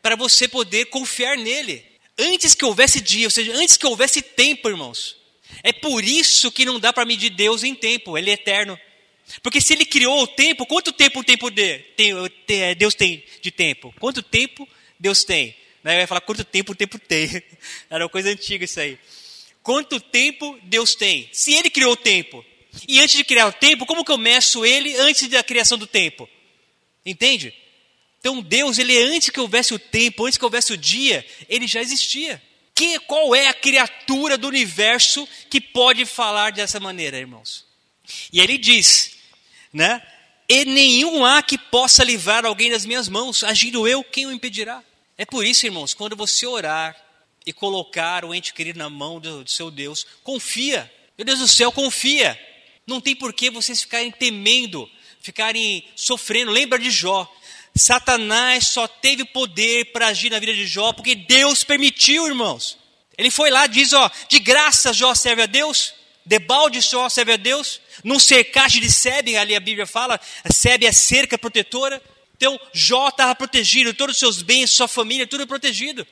para 0.02 0.16
você 0.16 0.49
poder 0.49 0.87
confiar 0.87 1.37
nele. 1.38 1.91
Antes 2.19 2.54
que 2.54 2.64
houvesse 2.64 3.00
dia, 3.00 3.26
ou 3.26 3.31
seja, 3.31 3.52
antes 3.54 3.76
que 3.76 3.87
houvesse 3.87 4.21
tempo, 4.21 4.69
irmãos. 4.69 5.16
É 5.62 5.73
por 5.73 6.04
isso 6.04 6.50
que 6.50 6.64
não 6.64 6.81
dá 6.81 6.92
para 6.92 7.04
medir 7.04 7.31
Deus 7.31 7.62
em 7.62 7.75
tempo, 7.75 8.16
ele 8.16 8.31
é 8.31 8.35
eterno. 8.35 8.78
Porque 9.42 9.61
se 9.61 9.73
ele 9.73 9.85
criou 9.85 10.23
o 10.23 10.26
tempo, 10.26 10.66
quanto 10.66 10.92
tempo 10.92 11.21
o 11.21 11.25
tempo 11.25 11.50
de, 11.50 11.78
tem, 11.97 12.12
tem, 12.47 12.75
Deus 12.76 12.95
tem 12.95 13.25
de 13.40 13.50
tempo? 13.50 13.95
Quanto 13.99 14.23
tempo 14.23 14.69
Deus 14.99 15.25
tem? 15.25 15.54
Né? 15.83 15.97
Eu 15.97 16.00
ia 16.00 16.07
falar 16.07 16.21
quanto 16.21 16.45
tempo 16.45 16.73
o 16.73 16.75
tempo 16.75 16.99
tem. 16.99 17.28
Era 17.88 18.04
uma 18.04 18.11
coisa 18.11 18.31
antiga 18.31 18.64
isso 18.64 18.81
aí. 18.81 18.99
Quanto 19.62 20.00
tempo 20.00 20.59
Deus 20.64 20.95
tem? 20.95 21.28
Se 21.33 21.54
ele 21.54 21.71
criou 21.71 21.92
o 21.92 21.97
tempo, 21.97 22.45
e 22.88 23.00
antes 23.00 23.16
de 23.16 23.25
criar 23.25 23.47
o 23.47 23.52
tempo, 23.52 23.87
como 23.87 24.04
que 24.04 24.11
eu 24.11 24.19
meço 24.19 24.64
ele 24.66 24.97
antes 24.97 25.28
da 25.28 25.42
criação 25.42 25.78
do 25.78 25.87
tempo? 25.87 26.28
Entende? 27.04 27.54
Então 28.23 28.41
Deus, 28.41 28.79
ele 28.79 28.97
antes 29.02 29.31
que 29.31 29.41
houvesse 29.41 29.75
o 29.75 29.81
tempo, 29.81 30.25
antes 30.25 30.38
que 30.38 30.45
houvesse 30.45 30.73
o 30.73 30.76
dia, 30.76 31.26
ele 31.49 31.67
já 31.67 31.81
existia. 31.81 32.41
Que, 32.73 33.00
qual 33.00 33.35
é 33.35 33.49
a 33.49 33.55
criatura 33.55 34.38
do 34.38 34.47
universo 34.47 35.29
que 35.50 35.61
pode 35.61 36.07
falar 36.07 36.52
dessa 36.52 36.79
maneira, 36.79 37.19
irmãos? 37.19 37.67
E 38.33 38.41
ele 38.41 38.57
diz, 38.59 39.17
né? 39.73 40.00
E 40.49 40.64
nenhum 40.64 41.25
há 41.25 41.43
que 41.43 41.59
possa 41.59 42.05
livrar 42.05 42.47
alguém 42.47 42.71
das 42.71 42.87
minhas 42.87 43.09
mãos, 43.09 43.43
agindo 43.43 43.88
eu, 43.88 44.05
quem 44.05 44.26
o 44.26 44.33
impedirá? 44.33 44.85
É 45.19 45.25
por 45.25 45.45
isso, 45.45 45.67
irmãos, 45.67 45.93
quando 45.93 46.14
você 46.14 46.47
orar 46.47 46.97
e 47.45 47.52
colocar 47.52 48.25
o 48.25 48.33
ente 48.33 48.55
querido 48.55 48.79
na 48.79 48.88
mão 48.88 49.19
do, 49.19 49.43
do 49.43 49.50
seu 49.50 49.69
Deus, 49.69 50.07
confia. 50.23 50.91
Meu 51.19 51.25
Deus 51.25 51.41
do 51.41 51.49
céu, 51.49 51.73
confia. 51.73 52.38
Não 52.87 53.00
tem 53.00 53.17
por 53.17 53.33
que 53.33 53.50
vocês 53.50 53.83
ficarem 53.83 54.12
temendo, 54.12 54.88
ficarem 55.21 55.85
sofrendo. 55.97 56.52
Lembra 56.52 56.79
de 56.79 56.91
Jó. 56.91 57.29
Satanás 57.75 58.69
só 58.69 58.87
teve 58.87 59.25
poder 59.25 59.93
para 59.93 60.09
agir 60.09 60.31
na 60.31 60.38
vida 60.38 60.55
de 60.55 60.67
Jó 60.67 60.93
porque 60.93 61.14
Deus 61.14 61.64
permitiu, 61.64 62.26
irmãos. 62.26 62.79
Ele 63.17 63.31
foi 63.31 63.50
lá, 63.50 63.67
diz, 63.67 63.93
ó, 63.93 64.11
de 64.29 64.38
graça 64.38 64.93
Jó 64.93 65.14
serve 65.14 65.43
a 65.43 65.47
Deus, 65.47 65.95
de 66.25 66.38
balde 66.38 66.81
Jó 66.81 67.09
serve 67.09 67.33
a 67.33 67.37
Deus, 67.37 67.81
num 68.05 68.19
cercagem 68.19 68.81
de 68.81 68.91
Sebe, 68.91 69.37
ali 69.37 69.55
a 69.55 69.61
Bíblia 69.61 69.87
fala, 69.87 70.21
Sebe 70.50 70.87
é 70.87 70.93
cerca 70.93 71.38
protetora. 71.38 72.02
Então 72.37 72.59
Jó 72.73 73.09
estava 73.09 73.35
protegido, 73.35 73.95
todos 73.95 74.17
os 74.17 74.21
seus 74.21 74.43
bens, 74.43 74.71
sua 74.71 74.88
família, 74.88 75.26
tudo 75.26 75.47
protegido. 75.47 76.07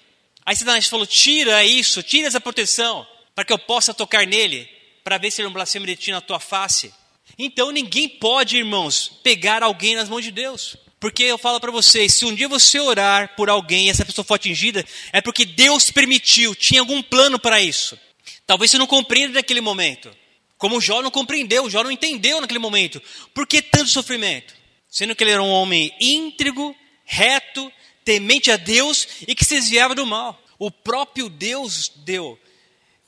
Aí 0.45 0.57
Satanás 0.57 0.87
falou: 0.87 1.07
tira 1.07 1.65
isso, 1.65 2.03
tira 2.03 2.29
essa 2.29 2.41
proteção, 2.41 3.07
para 3.35 3.45
que 3.45 3.53
eu 3.53 3.59
possa 3.59 3.93
tocar 3.93 4.27
nele 4.27 4.69
para 5.03 5.19
ver 5.19 5.31
se 5.31 5.41
ele 5.41 5.47
não 5.47 5.53
blasfema 5.53 5.87
de 5.87 5.97
ti 5.97 6.11
na 6.11 6.21
tua 6.21 6.39
face. 6.39 6.93
Então 7.39 7.71
ninguém 7.71 8.09
pode, 8.09 8.57
irmãos, 8.57 9.11
pegar 9.23 9.63
alguém 9.63 9.95
nas 9.95 10.09
mãos 10.09 10.23
de 10.23 10.31
Deus. 10.31 10.77
Porque 11.01 11.25
eu 11.25 11.39
falo 11.39 11.59
para 11.59 11.71
vocês, 11.71 12.13
se 12.13 12.27
um 12.27 12.35
dia 12.35 12.47
você 12.47 12.79
orar 12.79 13.35
por 13.35 13.49
alguém 13.49 13.87
e 13.87 13.91
essa 13.91 14.05
pessoa 14.05 14.23
for 14.23 14.35
atingida, 14.35 14.85
é 15.13 15.23
porque 15.23 15.47
Deus 15.47 15.91
permitiu, 15.91 16.55
tinha 16.55 16.83
algum 16.83 17.03
plano 17.03 17.39
para 17.39 17.59
isso. 17.59 17.99
Talvez 18.47 18.71
você 18.71 18.77
não 18.77 18.87
compreenda 18.87 19.35
naquele 19.35 19.63
momento. 19.63 20.15
Como 20.59 20.79
Jó 20.79 21.01
não 21.01 21.11
compreendeu, 21.11 21.71
Jó 21.71 21.83
não 21.83 21.91
entendeu 21.91 22.39
naquele 22.39 22.59
momento. 22.59 23.01
Por 23.33 23.47
que 23.47 23.63
tanto 23.63 23.89
sofrimento? 23.89 24.55
Sendo 24.91 25.17
que 25.17 25.25
ele 25.25 25.31
era 25.31 25.43
um 25.43 25.49
homem 25.49 25.91
íntegro, 25.99 26.77
reto, 27.07 27.73
temente 28.05 28.51
a 28.51 28.59
Deus 28.59 29.09
e 29.27 29.35
que 29.35 29.45
se 29.45 29.55
desviava 29.55 29.95
do 29.95 30.05
mal. 30.05 30.39
O 30.59 30.71
próprio 30.71 31.31
Deus 31.31 31.91
deu, 32.05 32.39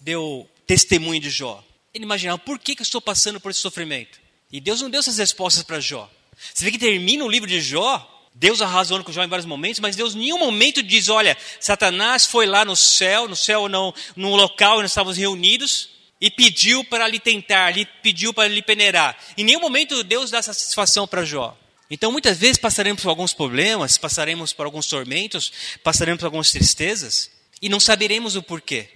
deu 0.00 0.49
testemunho 0.66 1.20
de 1.20 1.28
Jó. 1.28 1.62
Ele 1.92 2.04
imaginava, 2.04 2.38
por 2.38 2.58
que, 2.58 2.75
que 2.75 2.80
eu 2.80 2.84
estou 2.84 3.02
passando 3.02 3.38
por 3.38 3.50
esse 3.50 3.61
sofrimento? 3.61 4.18
E 4.50 4.61
Deus 4.61 4.80
não 4.80 4.88
deu 4.88 5.00
essas 5.00 5.18
respostas 5.18 5.62
para 5.62 5.78
Jó. 5.78 6.11
Você 6.52 6.64
vê 6.64 6.70
que 6.70 6.78
termina 6.78 7.25
o 7.25 7.30
livro 7.30 7.49
de 7.49 7.61
Jó, 7.61 8.08
Deus 8.34 8.62
arrasando 8.62 9.04
com 9.04 9.12
Jó 9.12 9.22
em 9.22 9.28
vários 9.28 9.46
momentos, 9.46 9.80
mas 9.80 9.96
Deus 9.96 10.14
em 10.14 10.18
nenhum 10.18 10.38
momento 10.38 10.82
diz, 10.82 11.08
olha, 11.08 11.37
Satanás 11.61 12.26
foi 12.26 12.46
lá 12.46 12.64
no 12.64 12.75
céu, 12.75 13.28
no 13.28 13.37
céu 13.37 13.68
não, 13.68 13.94
no 14.16 14.34
local 14.34 14.75
onde 14.75 14.82
nós 14.82 14.90
estávamos 14.90 15.18
reunidos, 15.18 15.90
e 16.20 16.30
pediu 16.30 16.84
para 16.84 17.08
lhe 17.08 17.18
tentar, 17.18 17.76
lhe 17.76 17.84
pediu 17.84 18.32
para 18.32 18.49
lhe 18.49 18.62
peneirar. 18.62 19.18
Em 19.37 19.44
nenhum 19.44 19.61
momento 19.61 20.04
Deus 20.04 20.30
dá 20.30 20.40
satisfação 20.40 21.06
para 21.06 21.25
Jó. 21.25 21.56
Então 21.90 22.12
muitas 22.12 22.38
vezes 22.38 22.58
passaremos 22.58 23.02
por 23.02 23.08
alguns 23.08 23.34
problemas, 23.34 23.99
passaremos 23.99 24.52
por 24.52 24.64
alguns 24.64 24.87
tormentos, 24.87 25.52
passaremos 25.82 26.20
por 26.20 26.26
algumas 26.26 26.50
tristezas, 26.50 27.30
e 27.61 27.68
não 27.68 27.78
saberemos 27.78 28.34
o 28.34 28.42
porquê. 28.42 28.88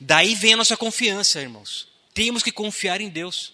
Daí 0.00 0.34
vem 0.34 0.54
a 0.54 0.56
nossa 0.56 0.76
confiança, 0.76 1.40
irmãos. 1.40 1.88
Temos 2.14 2.42
que 2.42 2.52
confiar 2.52 3.00
em 3.00 3.08
Deus. 3.08 3.52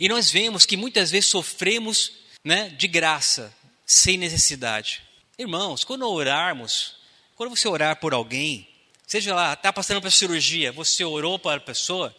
E 0.00 0.08
nós 0.08 0.30
vemos 0.30 0.66
que 0.66 0.76
muitas 0.76 1.10
vezes 1.10 1.30
sofremos 1.30 2.12
né, 2.46 2.68
de 2.78 2.86
graça, 2.86 3.52
sem 3.84 4.16
necessidade. 4.16 5.02
Irmãos, 5.36 5.82
quando 5.82 6.08
orarmos, 6.08 6.94
quando 7.34 7.50
você 7.50 7.66
orar 7.66 7.96
por 7.96 8.14
alguém, 8.14 8.68
seja 9.04 9.34
lá, 9.34 9.54
está 9.54 9.72
passando 9.72 10.00
para 10.00 10.12
cirurgia, 10.12 10.70
você 10.70 11.04
orou 11.04 11.40
para 11.40 11.56
a 11.56 11.60
pessoa, 11.60 12.14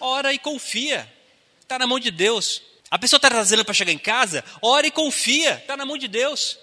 ora 0.00 0.32
e 0.32 0.38
confia, 0.38 1.06
está 1.60 1.78
na 1.78 1.86
mão 1.86 2.00
de 2.00 2.10
Deus. 2.10 2.62
A 2.90 2.98
pessoa 2.98 3.18
está 3.18 3.28
trazendo 3.28 3.62
para 3.62 3.74
chegar 3.74 3.92
em 3.92 3.98
casa, 3.98 4.42
ora 4.62 4.86
e 4.86 4.90
confia, 4.90 5.56
está 5.56 5.76
na 5.76 5.84
mão 5.84 5.98
de 5.98 6.08
Deus. 6.08 6.56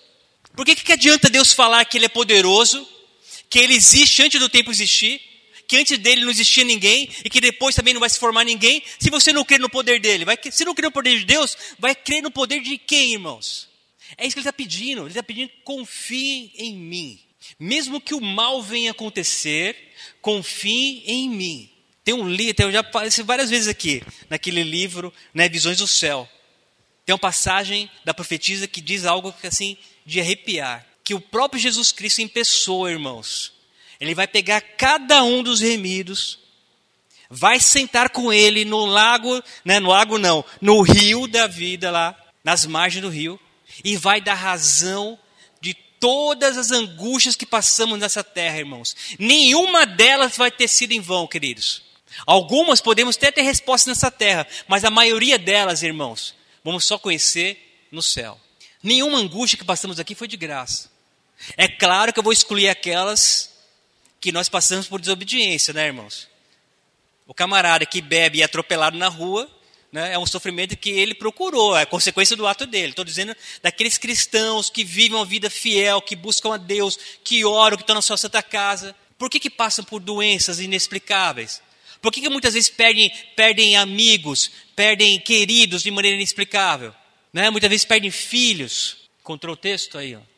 Por 0.55 0.65
que, 0.65 0.75
que 0.75 0.91
adianta 0.91 1.29
Deus 1.29 1.53
falar 1.53 1.85
que 1.85 1.99
Ele 1.99 2.05
é 2.05 2.09
poderoso, 2.09 2.89
que 3.51 3.59
Ele 3.59 3.75
existe 3.75 4.23
antes 4.23 4.39
do 4.39 4.49
tempo 4.49 4.71
existir, 4.71 5.21
que 5.67 5.77
antes 5.77 5.97
dele 5.97 6.21
não 6.21 6.29
existia 6.29 6.63
ninguém 6.63 7.09
e 7.23 7.29
que 7.29 7.41
depois 7.41 7.75
também 7.75 7.93
não 7.93 7.99
vai 7.99 8.09
se 8.09 8.19
formar 8.19 8.43
ninguém, 8.43 8.83
se 8.99 9.09
você 9.09 9.33
não 9.33 9.43
crê 9.43 9.57
no 9.57 9.69
poder 9.69 9.99
dele. 9.99 10.25
Vai, 10.25 10.37
se 10.51 10.65
não 10.65 10.75
crê 10.75 10.87
no 10.87 10.91
poder 10.91 11.17
de 11.17 11.25
Deus, 11.25 11.57
vai 11.79 11.95
crer 11.95 12.21
no 12.21 12.31
poder 12.31 12.61
de 12.61 12.77
quem, 12.77 13.13
irmãos? 13.13 13.67
É 14.17 14.25
isso 14.25 14.35
que 14.35 14.39
ele 14.39 14.47
está 14.47 14.53
pedindo. 14.53 15.01
Ele 15.01 15.09
está 15.09 15.23
pedindo: 15.23 15.51
confiem 15.63 16.51
em 16.55 16.75
mim. 16.75 17.19
Mesmo 17.59 18.01
que 18.01 18.13
o 18.13 18.21
mal 18.21 18.61
venha 18.61 18.91
acontecer, 18.91 19.75
confiem 20.21 21.03
em 21.05 21.29
mim. 21.29 21.69
Tem 22.03 22.13
um 22.13 22.29
livro, 22.29 22.55
eu 22.59 22.71
já 22.71 22.81
apareci 22.81 23.23
várias 23.23 23.49
vezes 23.49 23.67
aqui, 23.67 24.03
naquele 24.29 24.63
livro, 24.63 25.11
né, 25.33 25.49
Visões 25.49 25.79
do 25.79 25.87
Céu. 25.87 26.29
Tem 27.03 27.13
uma 27.13 27.19
passagem 27.19 27.89
da 28.03 28.13
profetisa 28.13 28.67
que 28.67 28.81
diz 28.81 29.05
algo 29.05 29.33
assim 29.43 29.77
de 30.05 30.19
arrepiar. 30.19 30.85
Que 31.03 31.13
o 31.13 31.21
próprio 31.21 31.59
Jesus 31.59 31.91
Cristo 31.91 32.21
em 32.21 32.27
pessoa, 32.27 32.91
irmãos, 32.91 33.53
ele 33.99 34.15
vai 34.15 34.27
pegar 34.27 34.61
cada 34.61 35.23
um 35.23 35.41
dos 35.43 35.61
remidos, 35.61 36.39
vai 37.29 37.59
sentar 37.59 38.09
com 38.09 38.31
ele 38.31 38.65
no 38.65 38.85
lago, 38.85 39.41
né, 39.63 39.79
no 39.79 39.89
lago 39.89 40.17
não, 40.17 40.43
no 40.61 40.81
rio 40.81 41.27
da 41.27 41.47
vida 41.47 41.91
lá, 41.91 42.15
nas 42.43 42.65
margens 42.65 43.01
do 43.01 43.09
rio, 43.09 43.39
e 43.83 43.97
vai 43.97 44.21
dar 44.21 44.35
razão 44.35 45.17
de 45.59 45.73
todas 45.99 46.57
as 46.57 46.71
angústias 46.71 47.35
que 47.35 47.45
passamos 47.45 47.99
nessa 47.99 48.23
terra, 48.23 48.59
irmãos. 48.59 48.95
Nenhuma 49.17 49.85
delas 49.85 50.37
vai 50.37 50.51
ter 50.51 50.67
sido 50.67 50.91
em 50.91 50.99
vão, 50.99 51.27
queridos. 51.27 51.83
Algumas 52.25 52.79
podemos 52.79 53.17
até 53.17 53.31
ter 53.31 53.41
resposta 53.41 53.89
nessa 53.89 54.09
terra, 54.11 54.47
mas 54.67 54.85
a 54.85 54.89
maioria 54.89 55.37
delas, 55.37 55.83
irmãos, 55.83 56.35
vamos 56.63 56.85
só 56.85 56.97
conhecer 56.97 57.87
no 57.91 58.01
céu. 58.01 58.39
Nenhuma 58.81 59.17
angústia 59.17 59.57
que 59.57 59.65
passamos 59.65 59.99
aqui 59.99 60.13
foi 60.13 60.27
de 60.27 60.37
graça. 60.37 60.91
É 61.57 61.67
claro 61.67 62.13
que 62.13 62.19
eu 62.19 62.23
vou 62.23 62.31
excluir 62.31 62.69
aquelas 62.69 63.54
que 64.25 64.31
nós 64.31 64.49
passamos 64.49 64.87
por 64.87 64.99
desobediência, 64.99 65.71
né, 65.71 65.85
irmãos? 65.85 66.27
O 67.27 67.33
camarada 67.33 67.85
que 67.85 68.01
bebe 68.01 68.39
e 68.39 68.41
é 68.41 68.45
atropelado 68.45 68.97
na 68.97 69.07
rua, 69.07 69.47
né, 69.91 70.13
é 70.13 70.17
um 70.17 70.25
sofrimento 70.25 70.75
que 70.75 70.89
ele 70.89 71.13
procurou, 71.13 71.77
é 71.77 71.85
consequência 71.85 72.35
do 72.35 72.47
ato 72.47 72.65
dele. 72.65 72.89
Estou 72.89 73.05
dizendo 73.05 73.35
daqueles 73.61 73.99
cristãos 73.99 74.67
que 74.67 74.83
vivem 74.83 75.15
uma 75.15 75.25
vida 75.25 75.47
fiel, 75.47 76.01
que 76.01 76.15
buscam 76.15 76.55
a 76.55 76.57
Deus, 76.57 76.97
que 77.23 77.45
oram, 77.45 77.77
que 77.77 77.83
estão 77.83 77.93
na 77.93 78.01
sua 78.01 78.17
santa 78.17 78.41
casa. 78.41 78.95
Por 79.15 79.29
que, 79.29 79.39
que 79.39 79.49
passam 79.49 79.85
por 79.85 79.99
doenças 79.99 80.59
inexplicáveis? 80.59 81.61
Por 82.01 82.11
que, 82.11 82.19
que 82.19 82.29
muitas 82.29 82.55
vezes 82.55 82.67
perdem, 82.67 83.13
perdem 83.35 83.77
amigos, 83.77 84.49
perdem 84.75 85.19
queridos 85.19 85.83
de 85.83 85.91
maneira 85.91 86.17
inexplicável? 86.17 86.95
Né? 87.31 87.51
Muitas 87.51 87.69
vezes 87.69 87.85
perdem 87.85 88.09
filhos. 88.09 88.97
Encontrou 89.21 89.53
o 89.53 89.57
texto 89.57 89.99
aí, 89.99 90.15
ó. 90.15 90.34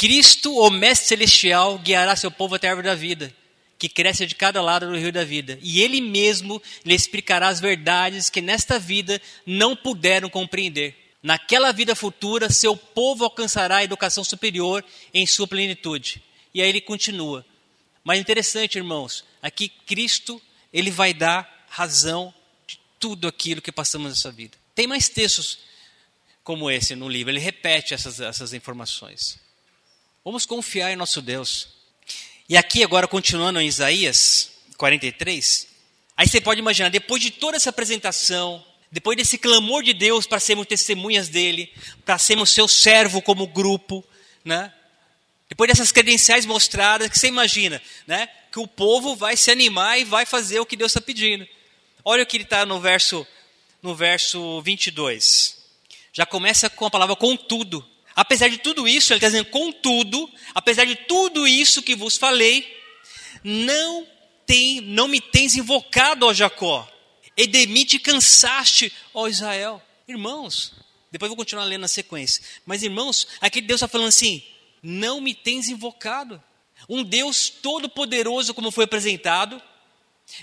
Cristo, 0.00 0.56
o 0.56 0.70
Mestre 0.70 1.08
Celestial, 1.08 1.76
guiará 1.76 2.16
seu 2.16 2.30
povo 2.30 2.54
até 2.54 2.66
a 2.66 2.70
árvore 2.70 2.88
da 2.88 2.94
vida, 2.94 3.30
que 3.78 3.86
cresce 3.86 4.26
de 4.26 4.34
cada 4.34 4.62
lado 4.62 4.86
do 4.86 4.96
rio 4.96 5.12
da 5.12 5.24
vida. 5.24 5.58
E 5.60 5.82
Ele 5.82 6.00
mesmo 6.00 6.62
lhe 6.86 6.94
explicará 6.94 7.48
as 7.48 7.60
verdades 7.60 8.30
que 8.30 8.40
nesta 8.40 8.78
vida 8.78 9.20
não 9.44 9.76
puderam 9.76 10.30
compreender. 10.30 10.96
Naquela 11.22 11.70
vida 11.70 11.94
futura, 11.94 12.48
seu 12.48 12.74
povo 12.74 13.24
alcançará 13.24 13.76
a 13.76 13.84
educação 13.84 14.24
superior 14.24 14.82
em 15.12 15.26
sua 15.26 15.46
plenitude. 15.46 16.22
E 16.54 16.62
aí 16.62 16.68
ele 16.70 16.80
continua. 16.80 17.44
Mas 18.02 18.18
interessante, 18.18 18.78
irmãos, 18.78 19.22
aqui 19.42 19.68
Cristo, 19.68 20.40
ele 20.72 20.90
vai 20.90 21.12
dar 21.12 21.66
razão 21.68 22.32
de 22.66 22.80
tudo 22.98 23.28
aquilo 23.28 23.60
que 23.60 23.70
passamos 23.70 24.08
nessa 24.08 24.32
vida. 24.32 24.56
Tem 24.74 24.86
mais 24.86 25.10
textos 25.10 25.58
como 26.42 26.70
esse 26.70 26.96
no 26.96 27.06
livro, 27.06 27.30
ele 27.30 27.38
repete 27.38 27.92
essas, 27.92 28.18
essas 28.18 28.54
informações. 28.54 29.49
Vamos 30.22 30.44
confiar 30.44 30.92
em 30.92 30.96
nosso 30.96 31.22
Deus. 31.22 31.68
E 32.46 32.54
aqui, 32.54 32.84
agora, 32.84 33.08
continuando 33.08 33.58
em 33.58 33.66
Isaías 33.66 34.50
43, 34.76 35.66
aí 36.14 36.28
você 36.28 36.42
pode 36.42 36.60
imaginar, 36.60 36.90
depois 36.90 37.22
de 37.22 37.30
toda 37.30 37.56
essa 37.56 37.70
apresentação, 37.70 38.62
depois 38.92 39.16
desse 39.16 39.38
clamor 39.38 39.82
de 39.82 39.94
Deus 39.94 40.26
para 40.26 40.38
sermos 40.38 40.66
testemunhas 40.66 41.30
dele, 41.30 41.72
para 42.04 42.18
sermos 42.18 42.50
seu 42.50 42.68
servo 42.68 43.22
como 43.22 43.46
grupo, 43.46 44.04
né? 44.44 44.70
Depois 45.48 45.68
dessas 45.68 45.90
credenciais 45.90 46.44
mostradas, 46.44 47.08
que 47.08 47.18
você 47.18 47.28
imagina, 47.28 47.80
né? 48.06 48.28
Que 48.52 48.58
o 48.58 48.66
povo 48.66 49.16
vai 49.16 49.38
se 49.38 49.50
animar 49.50 49.98
e 49.98 50.04
vai 50.04 50.26
fazer 50.26 50.60
o 50.60 50.66
que 50.66 50.76
Deus 50.76 50.90
está 50.90 51.00
pedindo. 51.00 51.48
Olha 52.04 52.24
o 52.24 52.26
que 52.26 52.36
ele 52.36 52.44
está 52.44 52.66
no 52.66 52.78
verso, 52.78 53.26
no 53.82 53.94
verso 53.94 54.60
22. 54.60 55.56
Já 56.12 56.26
começa 56.26 56.68
com 56.68 56.84
a 56.84 56.90
palavra 56.90 57.16
contudo. 57.16 57.82
Apesar 58.14 58.48
de 58.48 58.58
tudo 58.58 58.86
isso, 58.88 59.12
ele 59.12 59.18
está 59.18 59.28
dizendo, 59.28 59.46
contudo, 59.46 60.30
apesar 60.54 60.84
de 60.84 60.96
tudo 60.96 61.46
isso 61.46 61.82
que 61.82 61.94
vos 61.94 62.16
falei, 62.16 62.66
não, 63.42 64.06
tem, 64.46 64.80
não 64.80 65.08
me 65.08 65.20
tens 65.20 65.56
invocado, 65.56 66.26
ó 66.26 66.32
Jacó, 66.32 66.88
e 67.36 67.46
de 67.46 67.66
mim 67.66 67.84
te 67.84 67.98
cansaste, 67.98 68.92
ó 69.14 69.28
Israel. 69.28 69.80
Irmãos, 70.06 70.72
depois 71.10 71.28
vou 71.28 71.36
continuar 71.36 71.64
lendo 71.64 71.82
na 71.82 71.88
sequência. 71.88 72.42
Mas, 72.66 72.82
irmãos, 72.82 73.26
aqui 73.40 73.60
Deus 73.60 73.78
está 73.78 73.88
falando 73.88 74.08
assim: 74.08 74.42
não 74.82 75.20
me 75.20 75.34
tens 75.34 75.68
invocado. 75.68 76.42
Um 76.88 77.02
Deus 77.02 77.48
todo-poderoso, 77.48 78.54
como 78.54 78.70
foi 78.70 78.84
apresentado, 78.84 79.60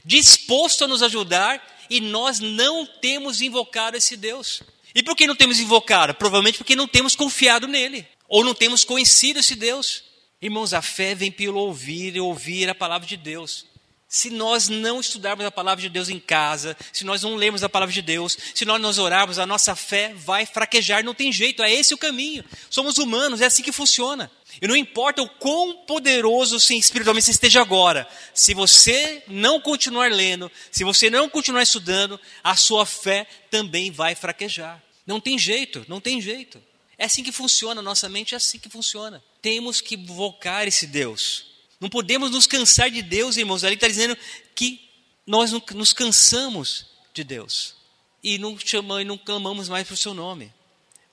disposto 0.06 0.84
a 0.84 0.88
nos 0.88 1.02
ajudar, 1.02 1.62
e 1.90 2.00
nós 2.00 2.40
não 2.40 2.86
temos 2.86 3.42
invocado 3.42 3.98
esse 3.98 4.16
Deus. 4.16 4.62
E 4.98 5.04
por 5.04 5.16
que 5.16 5.28
não 5.28 5.36
temos 5.36 5.60
invocado? 5.60 6.16
Provavelmente 6.16 6.58
porque 6.58 6.76
não 6.76 6.88
temos 6.88 7.16
confiado 7.16 7.68
nele, 7.68 8.04
ou 8.28 8.44
não 8.44 8.56
temos 8.56 8.84
conhecido 8.84 9.40
esse 9.40 9.54
Deus. 9.54 10.04
Irmãos, 10.42 10.74
a 10.74 10.82
fé 10.82 11.14
vem 11.14 11.32
pelo 11.32 11.60
ouvir 11.60 12.16
e 12.16 12.20
ouvir 12.20 12.68
a 12.68 12.74
palavra 12.74 13.08
de 13.08 13.16
Deus. 13.16 13.68
Se 14.10 14.32
nós 14.32 14.68
não 14.68 15.00
estudarmos 15.00 15.46
a 15.46 15.52
palavra 15.52 15.84
de 15.84 15.90
Deus 15.90 16.10
em 16.10 16.20
casa, 16.20 16.76
se 16.92 17.06
nós 17.06 17.22
não 17.22 17.36
lermos 17.36 17.64
a 17.64 17.70
palavra 17.70 17.94
de 17.94 18.02
Deus, 18.02 18.36
se 18.56 18.66
nós 18.66 18.82
não 18.82 18.90
orarmos, 19.04 19.38
a 19.38 19.46
nossa 19.46 19.76
fé 19.76 20.16
vai 20.16 20.48
fraquejar, 20.48 21.04
não 21.04 21.14
tem 21.14 21.32
jeito, 21.32 21.62
é 21.62 21.72
esse 21.72 21.94
o 21.94 21.98
caminho. 21.98 22.44
Somos 22.68 22.98
humanos, 22.98 23.40
é 23.40 23.46
assim 23.46 23.62
que 23.62 23.72
funciona. 23.72 24.32
E 24.60 24.68
não 24.68 24.76
importa 24.76 25.22
o 25.22 25.30
quão 25.30 25.86
poderoso 25.86 26.60
sim, 26.60 26.80
espiritualmente 26.80 27.26
você 27.26 27.32
esteja 27.32 27.62
agora, 27.62 28.10
se 28.34 28.56
você 28.56 29.22
não 29.28 29.62
continuar 29.62 30.10
lendo, 30.10 30.52
se 30.72 30.84
você 30.84 31.08
não 31.08 31.30
continuar 31.30 31.62
estudando, 31.62 32.20
a 32.44 32.56
sua 32.56 32.84
fé 32.84 33.28
também 33.52 33.92
vai 33.92 34.16
fraquejar. 34.16 34.87
Não 35.08 35.20
tem 35.20 35.40
jeito, 35.40 35.86
não 35.88 36.02
tem 36.02 36.22
jeito. 36.22 36.62
É 36.98 37.06
assim 37.06 37.24
que 37.24 37.32
funciona, 37.32 37.82
nossa 37.82 38.10
mente 38.10 38.34
é 38.34 38.38
assim 38.38 38.60
que 38.60 38.70
funciona. 38.70 39.24
Temos 39.42 39.80
que 39.80 39.96
invocar 39.96 40.68
esse 40.68 40.86
Deus. 40.86 41.46
Não 41.80 41.90
podemos 41.90 42.30
nos 42.32 42.46
cansar 42.46 42.92
de 42.92 43.02
Deus, 43.02 43.38
irmãos. 43.38 43.64
Ali 43.64 43.76
está 43.76 43.88
dizendo 43.88 44.18
que 44.54 44.82
nós 45.26 45.52
nos 45.52 45.94
cansamos 45.94 46.88
de 47.14 47.24
Deus. 47.24 47.76
E 48.24 48.38
não 48.38 48.58
chamamos, 48.60 49.06
não 49.06 49.18
clamamos 49.18 49.70
mais 49.70 49.88
para 49.88 49.94
o 49.94 49.98
seu 49.98 50.14
nome. 50.14 50.52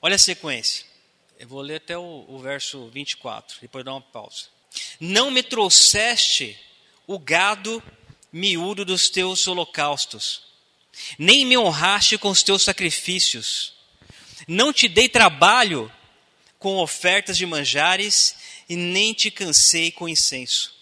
Olha 0.01 0.15
a 0.15 0.19
sequência. 0.19 0.85
Eu 1.39 1.47
vou 1.47 1.61
ler 1.61 1.75
até 1.75 1.97
o, 1.97 2.25
o 2.27 2.39
verso 2.39 2.87
24, 2.89 3.57
depois 3.61 3.85
dar 3.85 3.93
uma 3.93 4.01
pausa. 4.01 4.47
Não 4.99 5.29
me 5.29 5.43
trouxeste 5.43 6.59
o 7.07 7.19
gado 7.19 7.81
miúdo 8.31 8.83
dos 8.83 9.09
teus 9.09 9.47
holocaustos, 9.47 10.43
nem 11.17 11.45
me 11.45 11.57
honraste 11.57 12.17
com 12.17 12.29
os 12.29 12.43
teus 12.43 12.63
sacrifícios. 12.63 13.74
Não 14.47 14.71
te 14.71 14.87
dei 14.87 15.09
trabalho 15.09 15.91
com 16.59 16.77
ofertas 16.77 17.37
de 17.37 17.45
manjares, 17.45 18.35
e 18.67 18.75
nem 18.75 19.13
te 19.13 19.31
cansei 19.31 19.91
com 19.91 20.09
incenso. 20.09 20.73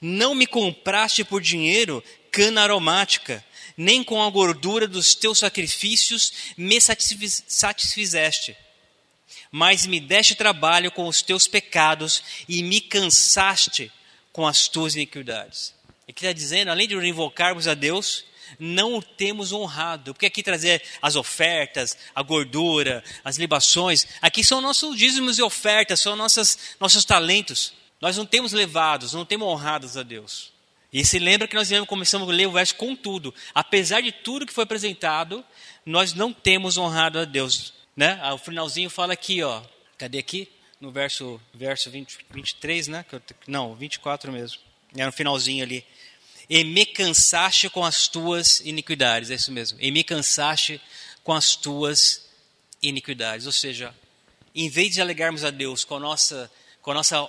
Não 0.00 0.34
me 0.34 0.46
compraste 0.46 1.24
por 1.24 1.40
dinheiro 1.40 2.02
cana 2.30 2.62
aromática, 2.62 3.44
nem 3.76 4.02
com 4.02 4.22
a 4.22 4.30
gordura 4.30 4.86
dos 4.88 5.14
teus 5.14 5.38
sacrifícios 5.38 6.32
me 6.56 6.80
satisfizeste. 6.80 8.56
Mas 9.50 9.86
me 9.86 10.00
deste 10.00 10.34
trabalho 10.34 10.90
com 10.90 11.06
os 11.06 11.20
teus 11.22 11.46
pecados 11.46 12.22
e 12.48 12.62
me 12.62 12.80
cansaste 12.80 13.92
com 14.32 14.46
as 14.46 14.68
tuas 14.68 14.94
iniquidades. 14.94 15.74
Que 16.06 16.12
está 16.26 16.32
dizendo, 16.32 16.70
além 16.70 16.86
de 16.86 16.94
invocarmos 16.94 17.66
a 17.66 17.74
Deus, 17.74 18.24
não 18.58 18.96
o 18.96 19.02
temos 19.02 19.52
honrado. 19.52 20.14
Porque 20.14 20.26
aqui 20.26 20.42
trazer 20.42 20.82
as 21.00 21.16
ofertas, 21.16 21.96
a 22.14 22.22
gordura, 22.22 23.02
as 23.24 23.36
libações, 23.36 24.06
aqui 24.20 24.44
são 24.44 24.60
nossos 24.60 24.96
dízimos 24.96 25.38
e 25.38 25.42
ofertas, 25.42 26.00
são 26.00 26.16
nossas, 26.16 26.76
nossos 26.80 27.04
talentos. 27.04 27.72
Nós 28.00 28.16
não 28.16 28.26
temos 28.26 28.52
levados, 28.52 29.12
não 29.12 29.24
temos 29.24 29.46
honrados 29.46 29.96
a 29.96 30.02
Deus. 30.02 30.52
E 30.92 31.04
se 31.04 31.18
lembra 31.18 31.48
que 31.48 31.54
nós 31.54 31.70
começamos 31.86 32.28
a 32.28 32.32
ler 32.32 32.46
o 32.46 32.52
verso 32.52 32.74
com 32.74 32.94
tudo. 32.94 33.34
Apesar 33.54 34.02
de 34.02 34.12
tudo 34.12 34.44
que 34.44 34.52
foi 34.52 34.64
apresentado, 34.64 35.42
nós 35.86 36.12
não 36.12 36.32
temos 36.32 36.76
honrado 36.76 37.18
a 37.18 37.24
Deus. 37.24 37.72
Né? 37.96 38.18
Ah, 38.22 38.34
o 38.34 38.38
finalzinho 38.38 38.90
fala 38.90 39.14
aqui, 39.14 39.42
ó. 39.42 39.62
Cadê 39.96 40.18
aqui? 40.18 40.48
No 40.80 40.90
verso, 40.90 41.40
verso 41.54 41.90
20, 41.90 42.18
23, 42.30 42.88
né? 42.88 43.06
Não, 43.46 43.74
24 43.74 44.30
mesmo. 44.32 44.58
É 44.96 45.06
no 45.06 45.12
finalzinho 45.12 45.64
ali. 45.64 45.84
E 46.54 46.64
me 46.64 46.84
cansaste 46.84 47.70
com 47.70 47.82
as 47.82 48.08
tuas 48.08 48.60
iniquidades. 48.60 49.30
É 49.30 49.36
isso 49.36 49.50
mesmo. 49.50 49.78
E 49.80 49.90
me 49.90 50.04
cansaste 50.04 50.78
com 51.24 51.32
as 51.32 51.56
tuas 51.56 52.26
iniquidades. 52.82 53.46
Ou 53.46 53.52
seja, 53.52 53.94
em 54.54 54.68
vez 54.68 54.92
de 54.92 55.00
alegarmos 55.00 55.44
a 55.44 55.50
Deus 55.50 55.82
com 55.82 55.96
a 55.96 55.98
nossa, 55.98 56.52
com 56.82 56.90
a 56.90 56.94
nossa 56.94 57.26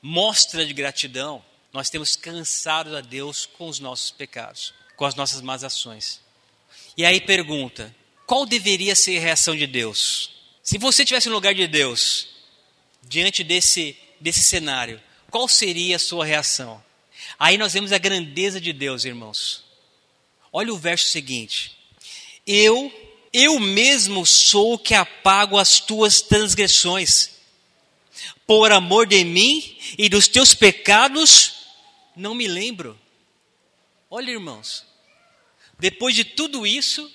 mostra 0.00 0.64
de 0.64 0.72
gratidão, 0.72 1.44
nós 1.72 1.90
temos 1.90 2.14
cansado 2.14 2.96
a 2.96 3.00
Deus 3.00 3.44
com 3.44 3.66
os 3.66 3.80
nossos 3.80 4.12
pecados, 4.12 4.72
com 4.94 5.04
as 5.04 5.16
nossas 5.16 5.40
más 5.40 5.64
ações. 5.64 6.20
E 6.96 7.04
aí 7.04 7.20
pergunta: 7.20 7.92
qual 8.24 8.46
deveria 8.46 8.94
ser 8.94 9.18
a 9.18 9.20
reação 9.20 9.56
de 9.56 9.66
Deus? 9.66 10.30
Se 10.62 10.78
você 10.78 11.02
estivesse 11.02 11.28
no 11.28 11.34
lugar 11.34 11.56
de 11.56 11.66
Deus, 11.66 12.28
diante 13.02 13.42
desse, 13.42 13.98
desse 14.20 14.44
cenário, 14.44 15.02
qual 15.28 15.48
seria 15.48 15.96
a 15.96 15.98
sua 15.98 16.24
reação? 16.24 16.80
Aí 17.38 17.58
nós 17.58 17.72
vemos 17.72 17.92
a 17.92 17.98
grandeza 17.98 18.60
de 18.60 18.72
Deus, 18.72 19.04
irmãos. 19.04 19.64
Olha 20.52 20.72
o 20.72 20.78
verso 20.78 21.08
seguinte: 21.08 21.76
Eu, 22.46 22.92
eu 23.32 23.58
mesmo 23.58 24.24
sou 24.24 24.74
o 24.74 24.78
que 24.78 24.94
apago 24.94 25.58
as 25.58 25.80
tuas 25.80 26.20
transgressões. 26.20 27.30
Por 28.46 28.70
amor 28.70 29.06
de 29.06 29.24
mim 29.24 29.76
e 29.98 30.08
dos 30.08 30.28
teus 30.28 30.54
pecados, 30.54 31.54
não 32.14 32.34
me 32.34 32.46
lembro. 32.46 32.98
Olha, 34.10 34.30
irmãos, 34.30 34.84
depois 35.78 36.14
de 36.14 36.24
tudo 36.24 36.66
isso, 36.66 37.10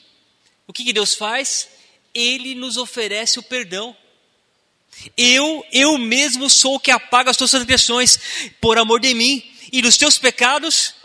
o 0.68 0.74
que, 0.74 0.84
que 0.84 0.92
Deus 0.92 1.14
faz? 1.14 1.70
Ele 2.14 2.56
nos 2.56 2.78
oferece 2.78 3.40
o 3.40 3.44
perdão. 3.44 3.96
Eu, 5.16 5.66
eu 5.72 5.98
mesmo 5.98 6.50
sou 6.50 6.76
o 6.76 6.80
que 6.80 6.92
apaga 6.92 7.32
as 7.32 7.38
tuas 7.38 7.52
transgressões 7.52 8.20
por 8.60 8.78
amor 8.78 9.00
de 9.00 9.14
mim 9.14 9.50
e 9.72 9.82
dos 9.82 9.98
teus 9.98 10.18
pecados, 10.18 10.96